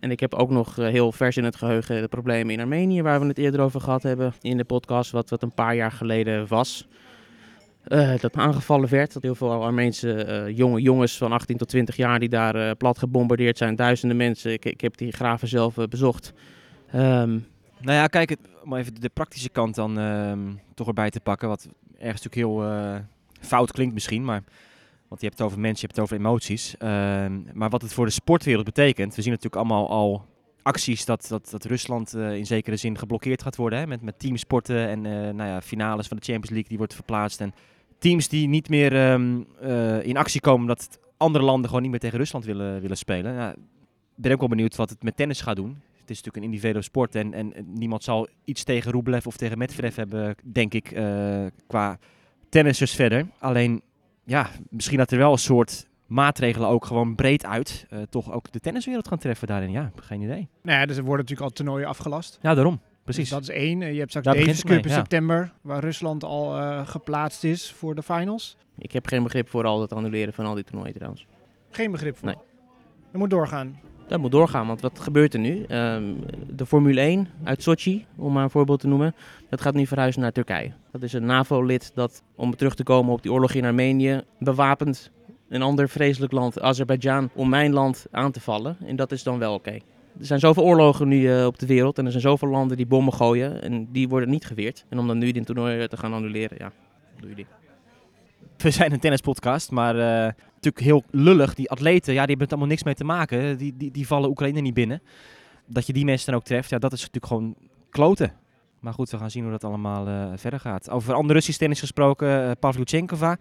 [0.00, 3.20] En ik heb ook nog heel vers in het geheugen de problemen in Armenië, waar
[3.20, 6.46] we het eerder over gehad hebben in de podcast, wat, wat een paar jaar geleden
[6.48, 6.88] was.
[7.84, 9.12] Eh, dat aangevallen werd.
[9.12, 13.58] Dat heel veel Armeense jonge jongens van 18 tot 20 jaar die daar plat gebombardeerd
[13.58, 13.76] zijn.
[13.76, 14.52] Duizenden mensen.
[14.52, 16.32] Ik, ik heb die graven zelf bezocht.
[16.92, 17.38] Ehm,
[17.80, 21.48] Nou ja, kijk, om even de praktische kant dan ehm, toch erbij te pakken.
[21.48, 22.96] Wat ergens natuurlijk heel eh,
[23.40, 24.42] fout klinkt misschien, maar...
[25.08, 26.76] Want je hebt het over mensen, je hebt het over emoties.
[26.76, 29.14] Ehm, maar wat het voor de sportwereld betekent...
[29.14, 30.24] We zien natuurlijk allemaal al
[30.62, 33.78] acties dat, dat, dat Rusland eh, in zekere zin geblokkeerd gaat worden.
[33.78, 36.94] Hè, met, met teamsporten en eh, nou ja, finales van de Champions League die wordt
[36.94, 37.40] verplaatst.
[37.40, 37.52] En
[37.98, 38.92] teams die niet meer
[40.04, 43.34] in actie komen omdat andere landen gewoon niet meer tegen Rusland willen, willen spelen.
[43.34, 43.56] Nou, ik
[44.14, 45.78] ben ook wel benieuwd wat het met tennis gaat doen.
[46.10, 49.58] Het is natuurlijk een individuele sport en, en niemand zal iets tegen Rublev of tegen
[49.58, 51.98] Medvedev hebben, denk ik, eh, qua
[52.48, 53.26] tennissers verder.
[53.38, 53.82] Alleen,
[54.24, 58.52] ja, misschien dat er wel een soort maatregelen ook gewoon breed uit eh, toch ook
[58.52, 59.70] de tenniswereld gaan treffen daarin.
[59.70, 60.48] Ja, geen idee.
[60.62, 62.38] Nou ja, dus er worden natuurlijk al toernooien afgelast.
[62.42, 62.74] Ja, daarom.
[62.74, 63.30] Dus Precies.
[63.30, 63.82] dat is één.
[63.82, 64.96] Eh, Je hebt straks Daar de begint Davis het Cup in ja.
[64.96, 68.56] september, waar Rusland al eh, geplaatst is voor de finals.
[68.78, 71.26] ik heb geen begrip voor al het annuleren van al die toernooien trouwens.
[71.70, 72.26] Geen begrip voor.
[72.28, 72.36] Nee.
[73.12, 73.80] Er moet doorgaan.
[74.10, 75.64] Dat moet doorgaan, want wat gebeurt er nu?
[75.68, 76.04] Ehm,
[76.48, 79.14] de Formule 1 uit Sochi, om maar een voorbeeld te noemen,
[79.48, 80.72] dat gaat nu verhuizen naar Turkije.
[80.92, 85.10] Dat is een NAVO-lid dat, om terug te komen op die oorlog in Armenië, bewapend
[85.48, 88.76] een ander vreselijk land, Azerbeidzjan, om mijn land aan te vallen.
[88.86, 89.72] En dat is dan wel oké.
[90.18, 92.86] Er zijn zoveel oorlogen nu eh, op de wereld en er zijn zoveel landen die
[92.86, 94.84] bommen gooien en die worden niet geweerd.
[94.88, 96.72] En om dan nu dit toernooi te gaan annuleren, ja,
[97.20, 97.46] doe je die.
[98.66, 101.54] We zijn een tennispodcast, maar eh, natuurlijk heel lullig.
[101.54, 103.58] Die atleten, ja, die hebben er allemaal niks mee te maken.
[103.58, 105.02] Die, die, die vallen Oekraïne niet binnen.
[105.66, 107.54] Dat je die mensen dan ook treft, ja, dat is natuurlijk gewoon
[107.90, 108.32] kloten.
[108.80, 110.90] Maar goed, we gaan zien hoe dat allemaal eh, verder gaat.
[110.90, 113.38] Over andere Russisch tennis gesproken, eh Pavlyuchenkova.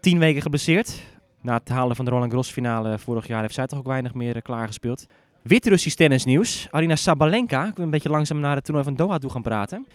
[0.00, 1.02] Tien weken geblesseerd.
[1.40, 4.14] Na het halen van de Roland Garros finale vorig jaar heeft zij toch ook weinig
[4.14, 5.06] meer eh, klaargespeeld.
[5.42, 6.68] Wit-Russisch tennisnieuws.
[6.70, 9.86] Arina Sabalenka, ik wil een beetje langzaam naar het toernooi van Doha toe gaan praten.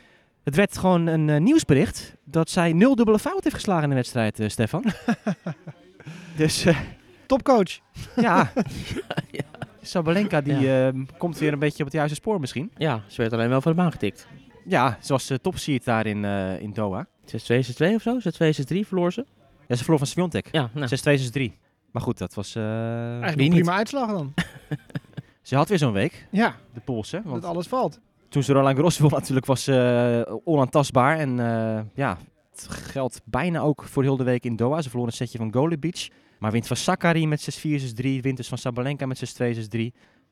[0.44, 3.96] Het werd gewoon een eh, nieuwsbericht dat zij nul dubbele fout heeft geslagen in de
[3.96, 4.84] wedstrijd, eh, Stefan.
[6.38, 6.80] dus eh,
[7.26, 7.80] Topcoach.
[8.16, 8.52] ja.
[9.82, 12.72] Sabalenka die ehm, komt weer een beetje op het juiste spoor misschien.
[12.78, 14.28] Ja, ze werd alleen wel van de baan getikt.
[14.66, 17.08] Ja, zoals de topseed daar in, eh, in Doha.
[17.26, 18.20] 6-2, 6-2 of zo?
[18.20, 19.26] 6-2, 6-3 verloor ze?
[19.68, 20.50] Ja, ze verloor van Sviontek.
[20.52, 20.88] Ja, nou.
[20.88, 21.20] 6-2,
[21.52, 21.58] 6-3.
[21.92, 22.56] Maar goed, dat was...
[22.56, 23.52] eh, Eigenlijk een niet?
[23.54, 24.34] prima uitslag dan.
[25.42, 27.22] ze had weer zo'n week, Ja, de Poolse.
[27.26, 28.00] Want dat alles valt.
[28.34, 31.18] Toen ze Roland Garros won natuurlijk was ze eh, onaantastbaar.
[31.18, 32.18] En eh, ja,
[32.52, 34.82] het geldt bijna ook voor heel de week in Doha.
[34.82, 36.12] Ze verloor een setje van Golubic.
[36.40, 38.20] Maar wint van Sakari met 6-4, 6-3.
[38.22, 39.82] Wint dus van Sabalenka met 6-2, 6-3.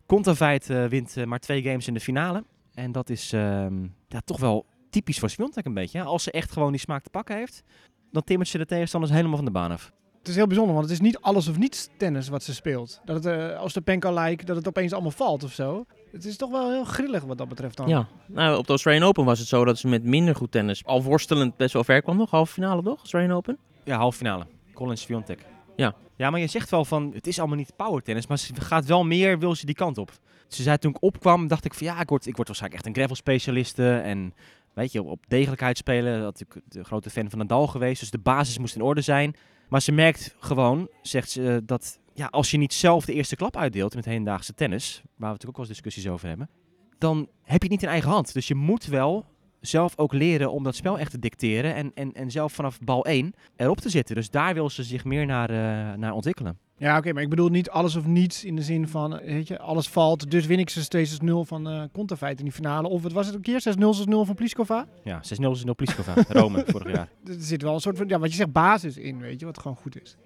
[0.06, 2.44] Kontaveit wint eh, maar twee games in de finale.
[2.74, 6.02] En dat is ehm, ja, toch wel typisch voor Swiatek een beetje.
[6.02, 7.64] Als ze echt gewoon die smaak te pakken heeft,
[8.12, 9.92] dan timmert ze de tegenstanders helemaal van de baan af.
[10.20, 13.02] Het is heel bijzonder, want het is niet alles of niets tennis wat ze speelt.
[13.06, 15.86] Dat het, als de Penka like dat het opeens allemaal valt of zo.
[16.12, 17.88] Het is toch wel heel grillig wat dat betreft dan.
[17.88, 20.86] Ja, nou, op de Australian Open was het zo dat ze met minder goed tennis,
[20.86, 22.30] al worstelend, best wel ver kwam nog.
[22.30, 23.58] Halve finale toch, Australian Open?
[23.84, 24.46] Ja, halve finale.
[24.74, 25.46] Collins Sviontek.
[25.76, 25.96] Ja.
[26.16, 28.86] Ja, maar je zegt wel van, het is allemaal niet power tennis, maar ze gaat
[28.86, 30.12] wel meer, wil ze die kant op.
[30.48, 32.90] Ze zei toen ik opkwam, dacht ik van ja, ik word, ik word waarschijnlijk echt
[32.90, 34.34] een gravel specialiste en
[34.74, 36.22] weet je, op degelijkheid spelen.
[36.22, 39.36] Dat ik de grote fan van Nadal geweest, dus de basis moest in orde zijn.
[39.70, 43.58] Maar ze merkt gewoon, zegt ze, dat ja, als je niet zelf de eerste klap
[43.58, 46.50] uitdeelt met hedendaagse tennis, waar we natuurlijk ook wel eens discussies over hebben,
[46.98, 48.34] dan heb je het niet in eigen hand.
[48.34, 49.26] Dus je moet wel
[49.60, 53.06] zelf ook leren om dat spel echt te dicteren en, en, en zelf vanaf bal
[53.06, 54.16] 1 erop te zitten.
[54.16, 56.58] Dus daar wil ze zich meer naar, eh, naar ontwikkelen.
[56.78, 59.48] Ja, oké, maar ik bedoel niet alles of niets in de zin van, eh, weet
[59.48, 62.88] je, alles valt, dus win ik ze steeds 6-0 van Kontaveit in die finale.
[62.88, 63.62] Of wat was het een keer?
[63.62, 64.88] 6-0, 6-0 van Pliskova?
[65.04, 67.10] Ja, 6-0 is 0 Pliskova, Rome vorig jaar.
[67.26, 69.60] Er zit wel een soort van, ja, wat je zegt, basis in, weet je, wat
[69.60, 70.18] gewoon goed is.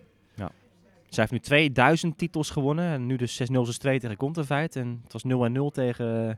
[1.09, 4.75] Zij heeft nu 2000 titels gewonnen en nu dus 6-0 6-2 tegen Kontaveit.
[4.75, 6.35] En het was 0-0 tegen eh,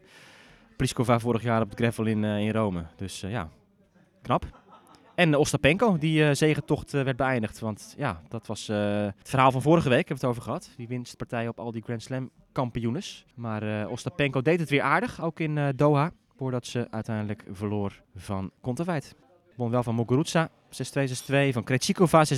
[0.76, 2.86] Pliskova vorig jaar op het gravel in, eh, in Rome.
[2.96, 3.50] Dus eh, ja,
[4.22, 4.66] knap.
[5.16, 7.60] En Ostapenko, die eh zegentocht werd beëindigd.
[7.60, 10.74] Want ja, dat was het verhaal van vorige week, hebben we het over gehad.
[10.78, 13.26] Die winstpartij op al die Grand Slam kampioenes.
[13.34, 16.12] Maar Ostapenko deed het weer aardig, ook in Doha.
[16.36, 19.16] Voordat ze uiteindelijk verloor van Kontaveit.
[19.58, 20.50] Won wel van Muguruza, 6-2,
[21.50, 21.54] 6-2.
[21.54, 22.36] Van Krejcikova, 6-3, 6-2.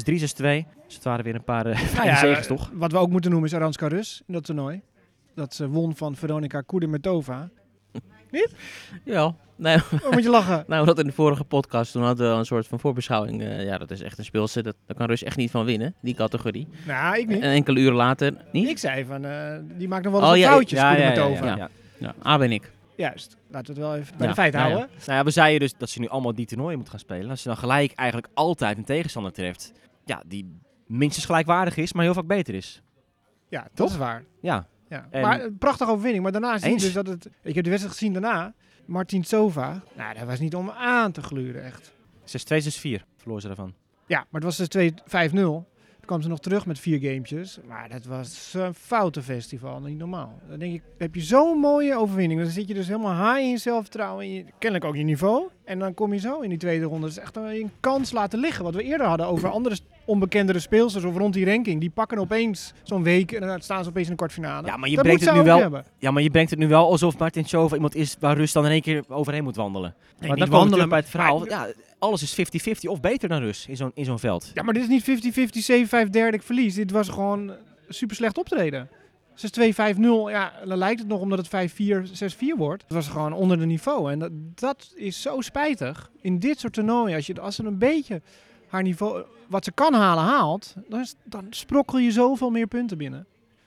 [0.86, 2.70] Dus het waren weer een paar uh, fijne zegens, eh, toch?
[2.74, 4.82] Wat we ook moeten noemen is Aranska Rus in dat toernooi.
[5.36, 7.50] Dat ze won van Veronica Kudermetova.
[9.04, 9.36] Ja.
[9.56, 10.64] Nee, Oh, moet je lachen.
[10.68, 13.42] nou, dat in de vorige podcast, toen hadden we een soort van voorbeschouwing.
[13.42, 15.94] Eh, ja, dat is echt een speelset, dat, daar kan Rus echt niet van winnen,
[16.02, 16.68] die categorie.
[16.88, 17.42] Nou, ik niet.
[17.42, 18.70] En enkele uren later, niet?
[18.70, 20.98] Ik zei van, eh, die maakt nog wel Oh, eens ja, wat foutjes, ja, ja,
[20.98, 21.46] ja, Kudermetova.
[21.48, 21.70] ja, Ja.
[21.98, 22.72] Ja, A ben ik.
[23.00, 24.66] Juist, laten we het wel even bij Ja, de feiten ja.
[24.66, 24.90] houden.
[25.06, 27.30] Nou ja, we zeiden dus dat ze nu allemaal die toernooien moet gaan spelen.
[27.30, 29.72] Als ze dan gelijk eigenlijk altijd een tegenstander treft.
[30.06, 32.82] Ja, die minstens gelijkwaardig is, maar heel vaak beter is.
[33.50, 33.90] Ja, dat Toch?
[33.90, 34.24] is waar.
[34.42, 35.08] Ja, Ja.
[35.10, 36.24] En- Maar een prachtige overwinning.
[36.24, 37.30] Maar daarna zie je dus dat het...
[37.44, 38.54] Ik heb de wedstrijd gezien daarna.
[38.86, 39.82] Martin Sova.
[39.96, 41.92] Nou, dat was niet om aan te gluren, echt.
[42.24, 43.74] 6-2, 6-4 verloor ze daarvan.
[44.08, 45.69] Ja, maar het was dus 2 5-0.
[46.10, 47.60] Kwam ze nog terug met vier gamepjes.
[47.68, 50.40] Maar dat was een foute festival, niet normaal.
[50.50, 52.42] Dan denk ik, heb je zo'n mooie overwinning.
[52.42, 54.24] Dan zit je dus helemaal high in je zelfvertrouwen.
[54.26, 55.48] En je, kennelijk ook je niveau.
[55.66, 57.02] En dan kom je zo in die tweede ronde.
[57.02, 58.64] Dat is echt een, een kans laten liggen.
[58.64, 61.80] Wat we eerder hadden over andere onbekendere speelsters of rond die ranking.
[61.80, 64.68] Die pakken opeens zo'n week en dan staan ze opeens in de kwartfinale.
[64.68, 65.86] Ja, maar je dat brengt het nu wel- hebben.
[65.98, 68.66] Ja, maar je brengt het nu wel alsof Martin Chova iemand is waar Rus dan
[68.66, 69.94] in één keer overheen moet wandelen.
[70.00, 71.40] maar komen we terug wandelen, bij het verhaal.
[71.40, 71.68] maar- Ja,
[72.00, 74.52] alles is 50-50 of beter dan Rus in zo'n in zo'n veld.
[74.54, 75.24] Ja, maar dit is niet
[75.84, 76.76] 50-50, 7-5 derde ik verlies.
[76.76, 77.52] Dit was gewoon
[77.90, 78.90] super slecht optreden.
[79.60, 79.76] 6-2, 5-0,
[80.30, 81.76] ja, dan lijkt het nog omdat het 5-4,
[82.34, 82.84] 6-4 wordt.
[82.84, 84.12] Het was gewoon onder de niveau.
[84.12, 86.12] En dat, dat is zo spijtig.
[86.22, 88.22] In dit soort toernooien, als, je, als ze een beetje
[88.68, 92.98] haar niveau, wat ze kan halen, haalt, dan, is- dan sprokkel je zoveel meer punten
[92.98, 93.26] binnen.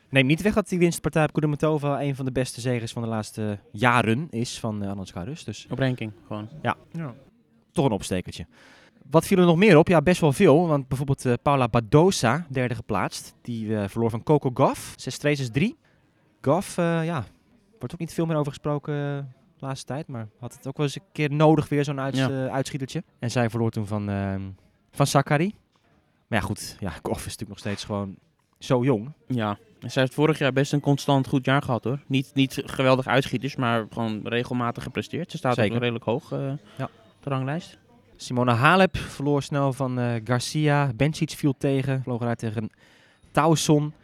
[0.09, 3.09] Neem niet weg dat die winstpartij op Kudermetova een van de beste zegers van de
[3.09, 5.45] laatste jaren is van uh, Anatska Rus.
[5.45, 6.49] Dus Op ranking, gewoon.
[6.63, 6.77] Ja.
[7.73, 8.47] Toch een opstekertje.
[9.11, 9.89] Wat viel er nog meer op?
[9.89, 10.67] Ja, best wel veel.
[10.69, 13.35] Want bijvoorbeeld eh, Paula Badosa, derde geplaatst.
[13.43, 14.95] Die eh, verloor van Coco Gauff,
[15.27, 15.63] 6-2, 6-3.
[16.41, 17.25] Gauff, eh, ja,
[17.79, 18.95] wordt ook niet veel meer over gesproken
[19.59, 20.07] de laatste tijd.
[20.07, 22.49] Maar had het ook wel eens een keer nodig weer, zo'n uits- Ja.
[22.49, 23.03] uitschietertje.
[23.19, 24.41] En zij verloor toen van, ehm
[24.91, 25.55] van Sakari.
[26.27, 26.77] Maar ja, goed.
[26.81, 28.17] Ja, Gauff is natuurlijk nog steeds gewoon
[28.59, 29.13] zo jong.
[29.27, 31.99] Ja, en zij heeft vorig jaar best een constant goed jaar gehad hoor.
[32.07, 35.31] Niet, niet geweldig uitschieters, maar gewoon regelmatig gepresteerd.
[35.31, 35.75] Ze staat Zeker.
[35.75, 36.31] ook redelijk hoog
[36.77, 36.89] Ja.
[37.23, 37.79] De ranglijst.
[38.17, 40.93] Simona Halep verloor snel van eh, Garcia.
[40.97, 42.03] Bencic viel tegen.
[42.03, 42.71] Vloog eruit tegen
[43.31, 43.95] Tauson.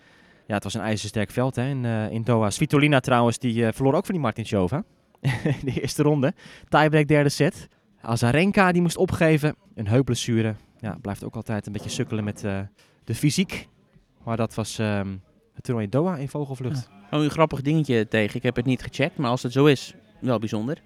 [0.48, 2.50] Ja, het was een ijzersterk veld hè, in, eh, in Doha.
[2.50, 4.84] Svitolina trouwens, die eh, verloor ook van die Martin Chova.
[5.64, 6.34] de eerste ronde.
[6.68, 7.68] Tiebreak derde set.
[8.00, 9.54] Azarenka die moest opgeven.
[9.74, 10.54] Een heupblessure.
[10.80, 12.60] Ja, blijft ook altijd een beetje sukkelen met eh,
[13.04, 13.68] de fysiek.
[14.24, 15.16] Maar dat was ehm,
[15.54, 16.88] het toernooi in Doha in vogelvlucht.
[17.10, 18.36] Oh, een grappig dingetje tegen.
[18.36, 20.82] Ik heb het niet gecheckt, maar als het zo is, wel bijzonder.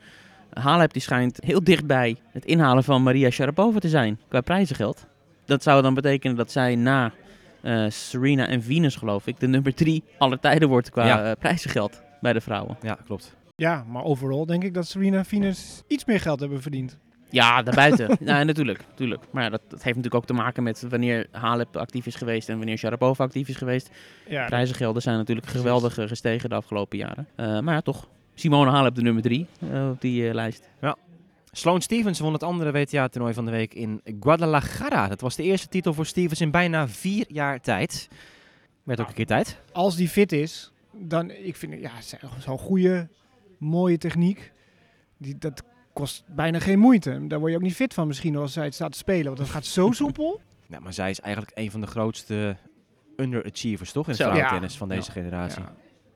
[0.61, 5.07] Halep die schijnt heel dichtbij het inhalen van Maria Sharapova te zijn qua prijzengeld.
[5.45, 7.13] Dat zou dan betekenen dat zij na
[7.63, 11.25] eh, Serena en Venus, geloof ik, de nummer drie aller tijden wordt qua Ja.
[11.25, 12.77] eh, prijzengeld bij de vrouwen.
[12.83, 13.37] Ja, klopt.
[13.57, 16.99] Ja, maar overal denk ik dat Serena en Venus iets meer geld hebben verdiend.
[17.31, 18.17] Ja, daarbuiten.
[18.25, 18.85] ja, natuurlijk.
[18.89, 19.23] natuurlijk.
[19.31, 22.49] Maar ja, dat, dat heeft natuurlijk ook te maken met wanneer Halep actief is geweest
[22.49, 23.91] en wanneer Sharapova actief is geweest.
[24.29, 27.29] Ja, Prijzengelden zijn natuurlijk geweldig eh, gestegen de afgelopen jaren.
[27.37, 28.09] Eh, maar ja, toch.
[28.35, 30.69] Simone Halep de nummer drie eh, op die eh, lijst.
[31.55, 35.09] Sloane Stevens won het andere WTA-toernooi van de week in Guadalajara.
[35.09, 38.09] Dat was de eerste titel voor Stevens in bijna vier jaar tijd.
[38.83, 39.59] Werd ook een keer tijd.
[39.73, 41.91] als die fit is, dan ik vind ja,
[42.39, 43.09] zo'n goede,
[43.59, 44.53] mooie techniek.
[45.19, 45.63] Die, dat
[45.93, 47.27] kost bijna geen moeite.
[47.27, 49.39] Daar word je ook niet fit van misschien als zij het staat te spelen, want
[49.39, 50.41] dat gaat zo soepel.
[50.67, 52.57] Ja, maar zij is eigenlijk een van de grootste
[53.17, 54.05] underachievers, toch?
[54.05, 54.79] In het vrouwentennis Ja.
[54.79, 55.21] van deze Ja.
[55.23, 55.63] generatie.
[55.63, 55.73] Ja.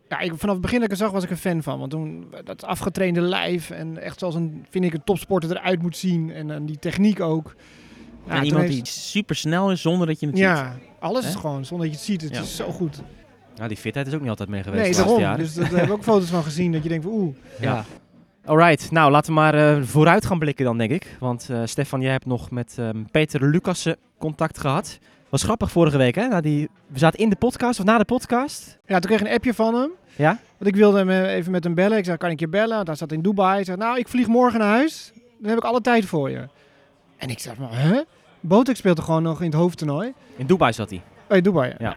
[0.08, 1.78] Ja, ik, vanaf het begin dat ik het zag was ik een fan van.
[1.78, 5.96] Want toen dat afgetrainde lijf en echt zoals een, vind ik, een topsporter eruit moet
[5.96, 6.30] zien.
[6.32, 7.54] En, en die techniek ook.
[8.26, 10.44] Ja, en iemand heeft- die super snel is zonder dat je het ziet.
[10.44, 12.28] Ja, alles is gewoon zonder dat je het ziet.
[12.28, 12.42] Het Ja.
[12.42, 13.02] is zo goed.
[13.56, 15.20] Nou, die fitheid is ook niet altijd mee geweest Nee, daarom.
[15.20, 15.38] jaren.
[15.38, 17.34] Dus dat, daar hebben we ook foto's van gezien dat je denkt van oeh.
[17.60, 17.84] Ja.
[18.44, 21.16] Alright, nou laten we maar eh, vooruit gaan blikken dan, denk ik.
[21.20, 24.98] Want eh, Stefan, jij hebt nog met ehm, Peter Lucassen contact gehad.
[25.36, 26.26] Was grappig vorige week, hè?
[26.28, 28.78] Na die, we zaten in de podcast, of na de podcast.
[28.86, 29.90] Ja, toen kreeg ik een appje van hem.
[30.16, 30.38] Ja?
[30.58, 31.98] Want ik wilde hem eh, even met hem bellen.
[31.98, 32.76] Ik zei, kan ik je bellen?
[32.76, 33.54] Want hij zat in Dubai.
[33.54, 35.12] Hij zei, nou, ik vlieg morgen naar huis.
[35.38, 36.48] Dan heb ik alle tijd voor je.
[37.16, 38.02] En ik zei, maar hè?
[38.40, 40.12] Botek speelde gewoon nog in het hoofdtoernooi.
[40.36, 41.02] In Dubai zat hij.
[41.26, 41.74] Bij Dubai.
[41.78, 41.96] Ja.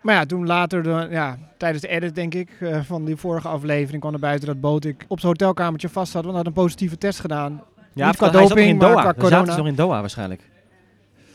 [0.00, 3.48] Maar ja, toen later, de, ja, tijdens de edit denk ik, eh, van die vorige
[3.48, 6.24] aflevering kwam er buiten dat Botik op zijn hotelkamertje vast zat.
[6.24, 7.62] Want hij had een positieve test gedaan.
[7.94, 9.14] Ja, Niet qua doping, in Doha.
[9.14, 9.50] corona.
[9.52, 10.50] ze nog in Doha waarschijnlijk.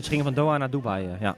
[0.01, 1.35] Ze gingen van Doha naar Dubai, eh, ja.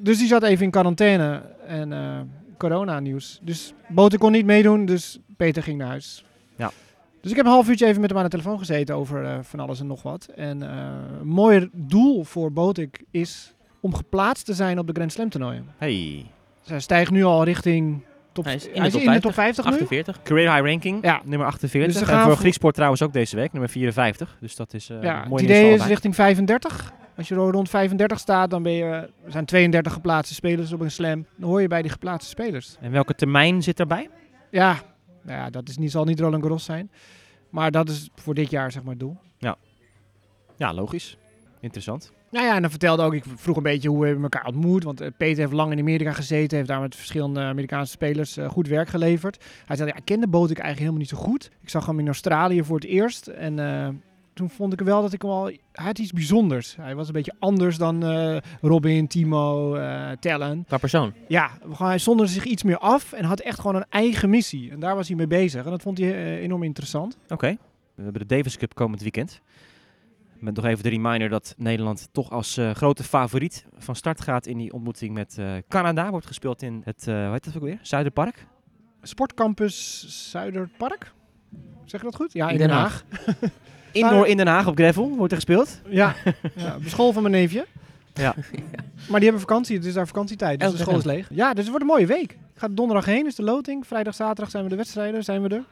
[0.00, 2.20] Dus die zat even in quarantaine en eh,
[2.58, 3.38] corona nieuws.
[3.42, 6.24] Dus Botik kon niet meedoen, dus Peter ging naar huis.
[6.56, 6.70] Ja.
[7.20, 9.38] Dus ik heb een half uurtje even met hem aan de telefoon gezeten over eh,
[9.42, 10.28] van alles en nog wat.
[10.36, 10.68] En eh,
[11.20, 15.66] een mooi doel voor Botik is om geplaatst te zijn op de Grand Slam toernooien.
[15.76, 16.26] Hey.
[16.60, 18.02] Dus hij stijgt nu al richting
[18.32, 19.70] top, Hij is in de hij top in de 50, top 50 nu.
[19.72, 20.22] 48.
[20.22, 21.20] Career high ranking, Ja.
[21.24, 21.92] nummer 48.
[21.92, 24.36] Dus ze en gaan voor Grieksport trouwens ook deze week, nummer 54.
[24.40, 26.92] Dus dat is eh Ja, het mooi idee is richting 35.
[27.18, 28.84] Als je er rond 35 staat, dan ben je,
[29.24, 31.26] er zijn 32 geplaatste spelers op een slam.
[31.36, 32.76] Dan hoor je bij die geplaatste spelers.
[32.80, 34.10] En welke termijn zit erbij?
[34.50, 34.80] Ja,
[35.22, 36.90] nou ja dat is niet, zal niet Roland Garros zijn.
[37.50, 39.16] Maar dat is voor dit jaar zeg maar het doel.
[40.58, 41.16] Ja, logisch.
[41.60, 42.12] Interessant.
[42.30, 44.84] Nou ja, en dan vertelde ook, ik vroeg een beetje hoe we elkaar ontmoet.
[44.84, 48.48] Want eh, Peter heeft lang in Amerika gezeten, heeft daar met verschillende Amerikaanse spelers eh,
[48.48, 49.44] goed werk geleverd.
[49.66, 51.50] Hij zei, ja, ik kende Botik eigenlijk helemaal niet zo goed.
[51.62, 53.26] Ik zag hem in Australië voor het eerst.
[53.26, 53.88] En eh,
[54.38, 56.76] toen vond ik wel dat ik hem al, hij had iets bijzonders.
[56.76, 60.64] Hij was een beetje anders dan eh, Robin, Timo, eh Tellen.
[60.66, 61.12] Qua persoon.
[61.28, 64.70] Ja, gewoon, hij zonderde zich iets meer af en had echt gewoon een eigen missie.
[64.70, 65.64] En daar was hij mee bezig.
[65.64, 67.18] En dat vond hij eh, enorm interessant.
[67.28, 67.56] Oké.
[67.94, 69.40] We hebben de Davis Cup komend weekend.
[70.38, 74.58] Met nog even de reminder dat Nederland toch als grote favoriet van start gaat in
[74.58, 76.10] die ontmoeting met eh, Canada.
[76.10, 77.78] Wordt gespeeld in het, hoe heet dat ook weer?
[77.82, 78.46] Zuiderpark.
[79.02, 81.12] Sportcampus Zuiderpark.
[81.84, 82.32] Zeg ik dat goed?
[82.32, 83.04] Ja, in, In Den Den Haag.
[83.92, 85.80] Indoor in Den Haag op gravel wordt er gespeeld.
[85.88, 86.14] Ja,
[86.56, 87.66] ja op de school van mijn neefje.
[88.14, 88.34] Ja.
[89.08, 91.28] Maar die hebben vakantie, het is daar vakantietijd, dus de school is leeg.
[91.30, 92.32] Ja, dus het wordt een mooie week.
[92.32, 93.86] Ik ga donderdag heen, is de loting.
[93.86, 95.64] Vrijdag, zaterdag zijn we de wedstrijden, zijn we er.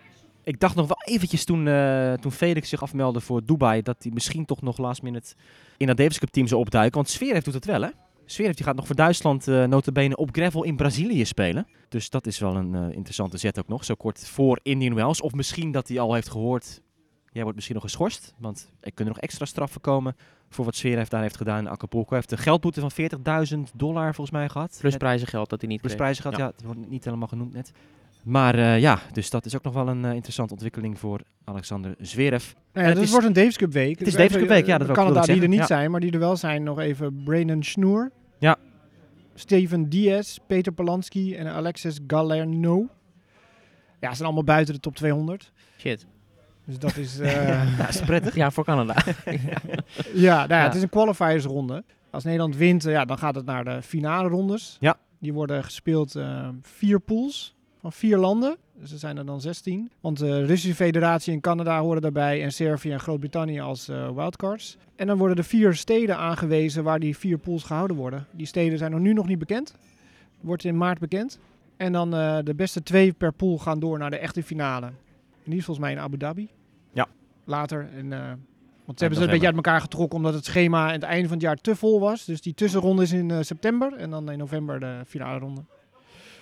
[0.44, 4.12] Ik dacht nog wel eventjes toen, eh, toen Felix zich afmeldde voor Dubai, dat hij
[4.14, 5.34] misschien toch nog last minute
[5.76, 6.94] in dat Davis Cup team zou opduiken.
[6.94, 7.88] Want Zverev doet het wel hè?
[8.24, 11.66] Zverev die gaat nog voor Duitsland eh notabene op gravel in Brazilië spelen.
[11.88, 15.20] Dus dat is wel een eh, interessante zet ook nog, zo kort voor Indian Wells.
[15.20, 16.80] Of misschien dat hij al heeft gehoord,
[17.36, 18.34] jij wordt misschien nog geschorst.
[18.38, 20.16] Want er kunnen nog extra straffen komen
[20.48, 22.08] voor wat Zverev daar heeft gedaan in Acapulco.
[22.08, 22.90] Hij heeft een geldboete van
[23.68, 24.76] 40.000 dollar volgens mij gehad.
[24.80, 26.04] Plus prijzengeld dat hij niet Plus kreeg.
[26.04, 26.44] prijzen gehad, Ja.
[26.44, 26.52] ja.
[26.56, 27.72] Het wordt niet helemaal genoemd net.
[28.22, 31.94] Maar eh, ja, dus dat is ook nog wel een eh, interessante ontwikkeling voor Alexander
[32.00, 32.52] Zverev.
[32.52, 33.98] Nou ja, het dus is- wordt een Davis Cup week.
[33.98, 36.00] Het is Davis Cup week, ja, eh, dat ik- Canada die er niet zijn, maar
[36.00, 36.62] die er wel zijn.
[36.62, 38.10] Nog even Brandon Snoer.
[38.38, 38.56] Ja.
[39.34, 42.88] Steven Diaz, Peter Polanski en Alexis Galerno.
[44.00, 45.52] Ja, ze zijn allemaal buiten de top 200.
[45.78, 46.06] Shit.
[46.66, 47.18] Dus dat is...
[47.20, 48.34] eh, Ja, is prettig.
[48.34, 48.94] Ja, voor Canada.
[50.14, 50.64] Ja, nou ja, Ja.
[50.64, 51.84] het is een qualifiersronde.
[52.10, 54.76] Als Nederland wint, eh, ja, dan gaat het naar de finale rondes.
[54.80, 54.96] Ja.
[55.18, 58.56] Die worden gespeeld eh, vier pools van vier landen.
[58.80, 59.90] Dus er zijn er dan 16.
[60.00, 64.76] Want de Russische Federatie en Canada horen daarbij en Servië en Groot-Brittannië als eh, wildcards.
[64.96, 68.26] En dan worden er vier steden aangewezen waar die vier pools gehouden worden.
[68.30, 69.74] Die steden zijn nog nu nog niet bekend.
[70.40, 71.38] Wordt in maart bekend.
[71.76, 74.90] En dan eh, de beste twee per pool gaan door naar de echte finale.
[75.46, 76.48] En die is volgens mij in Abu Dhabi.
[76.92, 77.06] Ja.
[77.44, 77.88] Later.
[77.96, 78.20] En, eh,
[78.84, 81.28] want ze hebben ze een beetje uit elkaar getrokken omdat het schema aan het einde
[81.28, 82.24] van het jaar te vol was.
[82.24, 85.64] Dus die tussenronde is in eh, september en dan in november de finale ronde.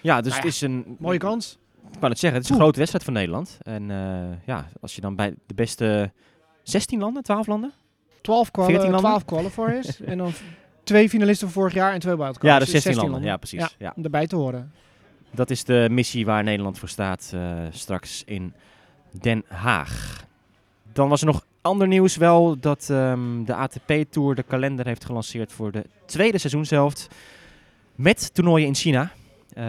[0.01, 0.97] Ja, dus Nou het is een...
[0.99, 1.59] Mooie kans.
[1.93, 3.59] Ik wou het zeggen, het is een grote wedstrijd voor Nederland.
[3.63, 6.13] En eh, ja, als je dan bij de beste
[6.63, 7.73] 16 landen, 12 landen?
[8.21, 9.11] 12, quali 14 landen?
[9.11, 10.01] 12 qualifiers.
[10.13, 10.33] en dan
[10.85, 12.49] twee finalisten van vorig jaar en twee wildcards.
[12.49, 13.23] Ja, dus Dus 16, landen.
[13.23, 13.61] Ja, precies.
[13.61, 13.69] Ja.
[13.79, 13.93] Ja.
[13.97, 14.73] Om erbij te horen.
[15.31, 17.35] Dat is de missie waar Nederland voor staat
[17.71, 18.55] straks in
[19.21, 20.25] Den Haag.
[20.93, 25.53] Dan was er nog ander nieuws wel dat ehm, de ATP-tour de kalender heeft gelanceerd
[25.53, 27.09] voor de tweede seizoenshelft.
[27.95, 29.11] Met toernooien in China.
[29.55, 29.65] Eh,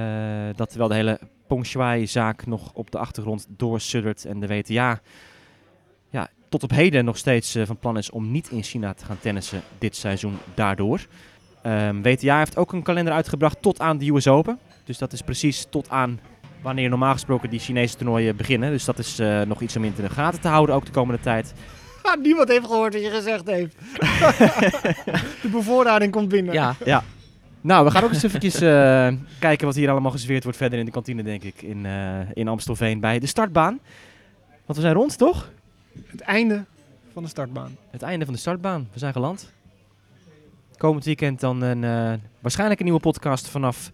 [0.56, 5.02] dat terwijl de hele Peng Shuai-zaak nog op de achtergrond doorsuddert en de WTA
[6.10, 9.06] ja, tot op heden nog steeds eh, van plan is om niet in China te
[9.06, 11.08] gaan tennissen dit seizoen daardoor.
[11.62, 14.60] Ehm, WTA heeft ook een kalender uitgebracht tot aan de US Open.
[14.84, 16.20] Dus dat is precies tot aan
[16.66, 18.72] wanneer normaal gesproken die Chinese toernooien beginnen.
[18.72, 21.22] Dus dat is eh, nog iets om in de gaten te houden ook de komende
[21.22, 21.53] tijd.
[22.01, 23.76] Ah, niemand heeft gehoord wat je gezegd heeft.
[25.41, 26.53] de bevoorrading komt binnen.
[26.53, 26.76] Ja,
[27.61, 30.86] Nou, we gaan ook eens eventjes eh, kijken wat hier allemaal geserveerd wordt verder in
[30.86, 33.80] de kantine, denk ik, in, eh, in Amstelveen bij de startbaan.
[34.66, 35.51] Want we zijn rond, toch?
[36.07, 36.66] Het einde
[37.13, 37.78] van de startbaan.
[37.89, 38.88] Het einde van de startbaan.
[38.93, 39.53] We zijn geland.
[40.78, 43.91] Komend weekend dan een, eh, waarschijnlijk een nieuwe podcast vanaf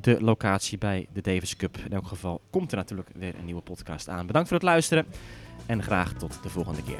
[0.00, 1.76] de locatie bij de Davis Cup.
[1.76, 4.26] In elk geval komt er natuurlijk weer een nieuwe podcast aan.
[4.26, 5.06] Bedankt voor het luisteren
[5.66, 6.98] en graag tot de volgende keer.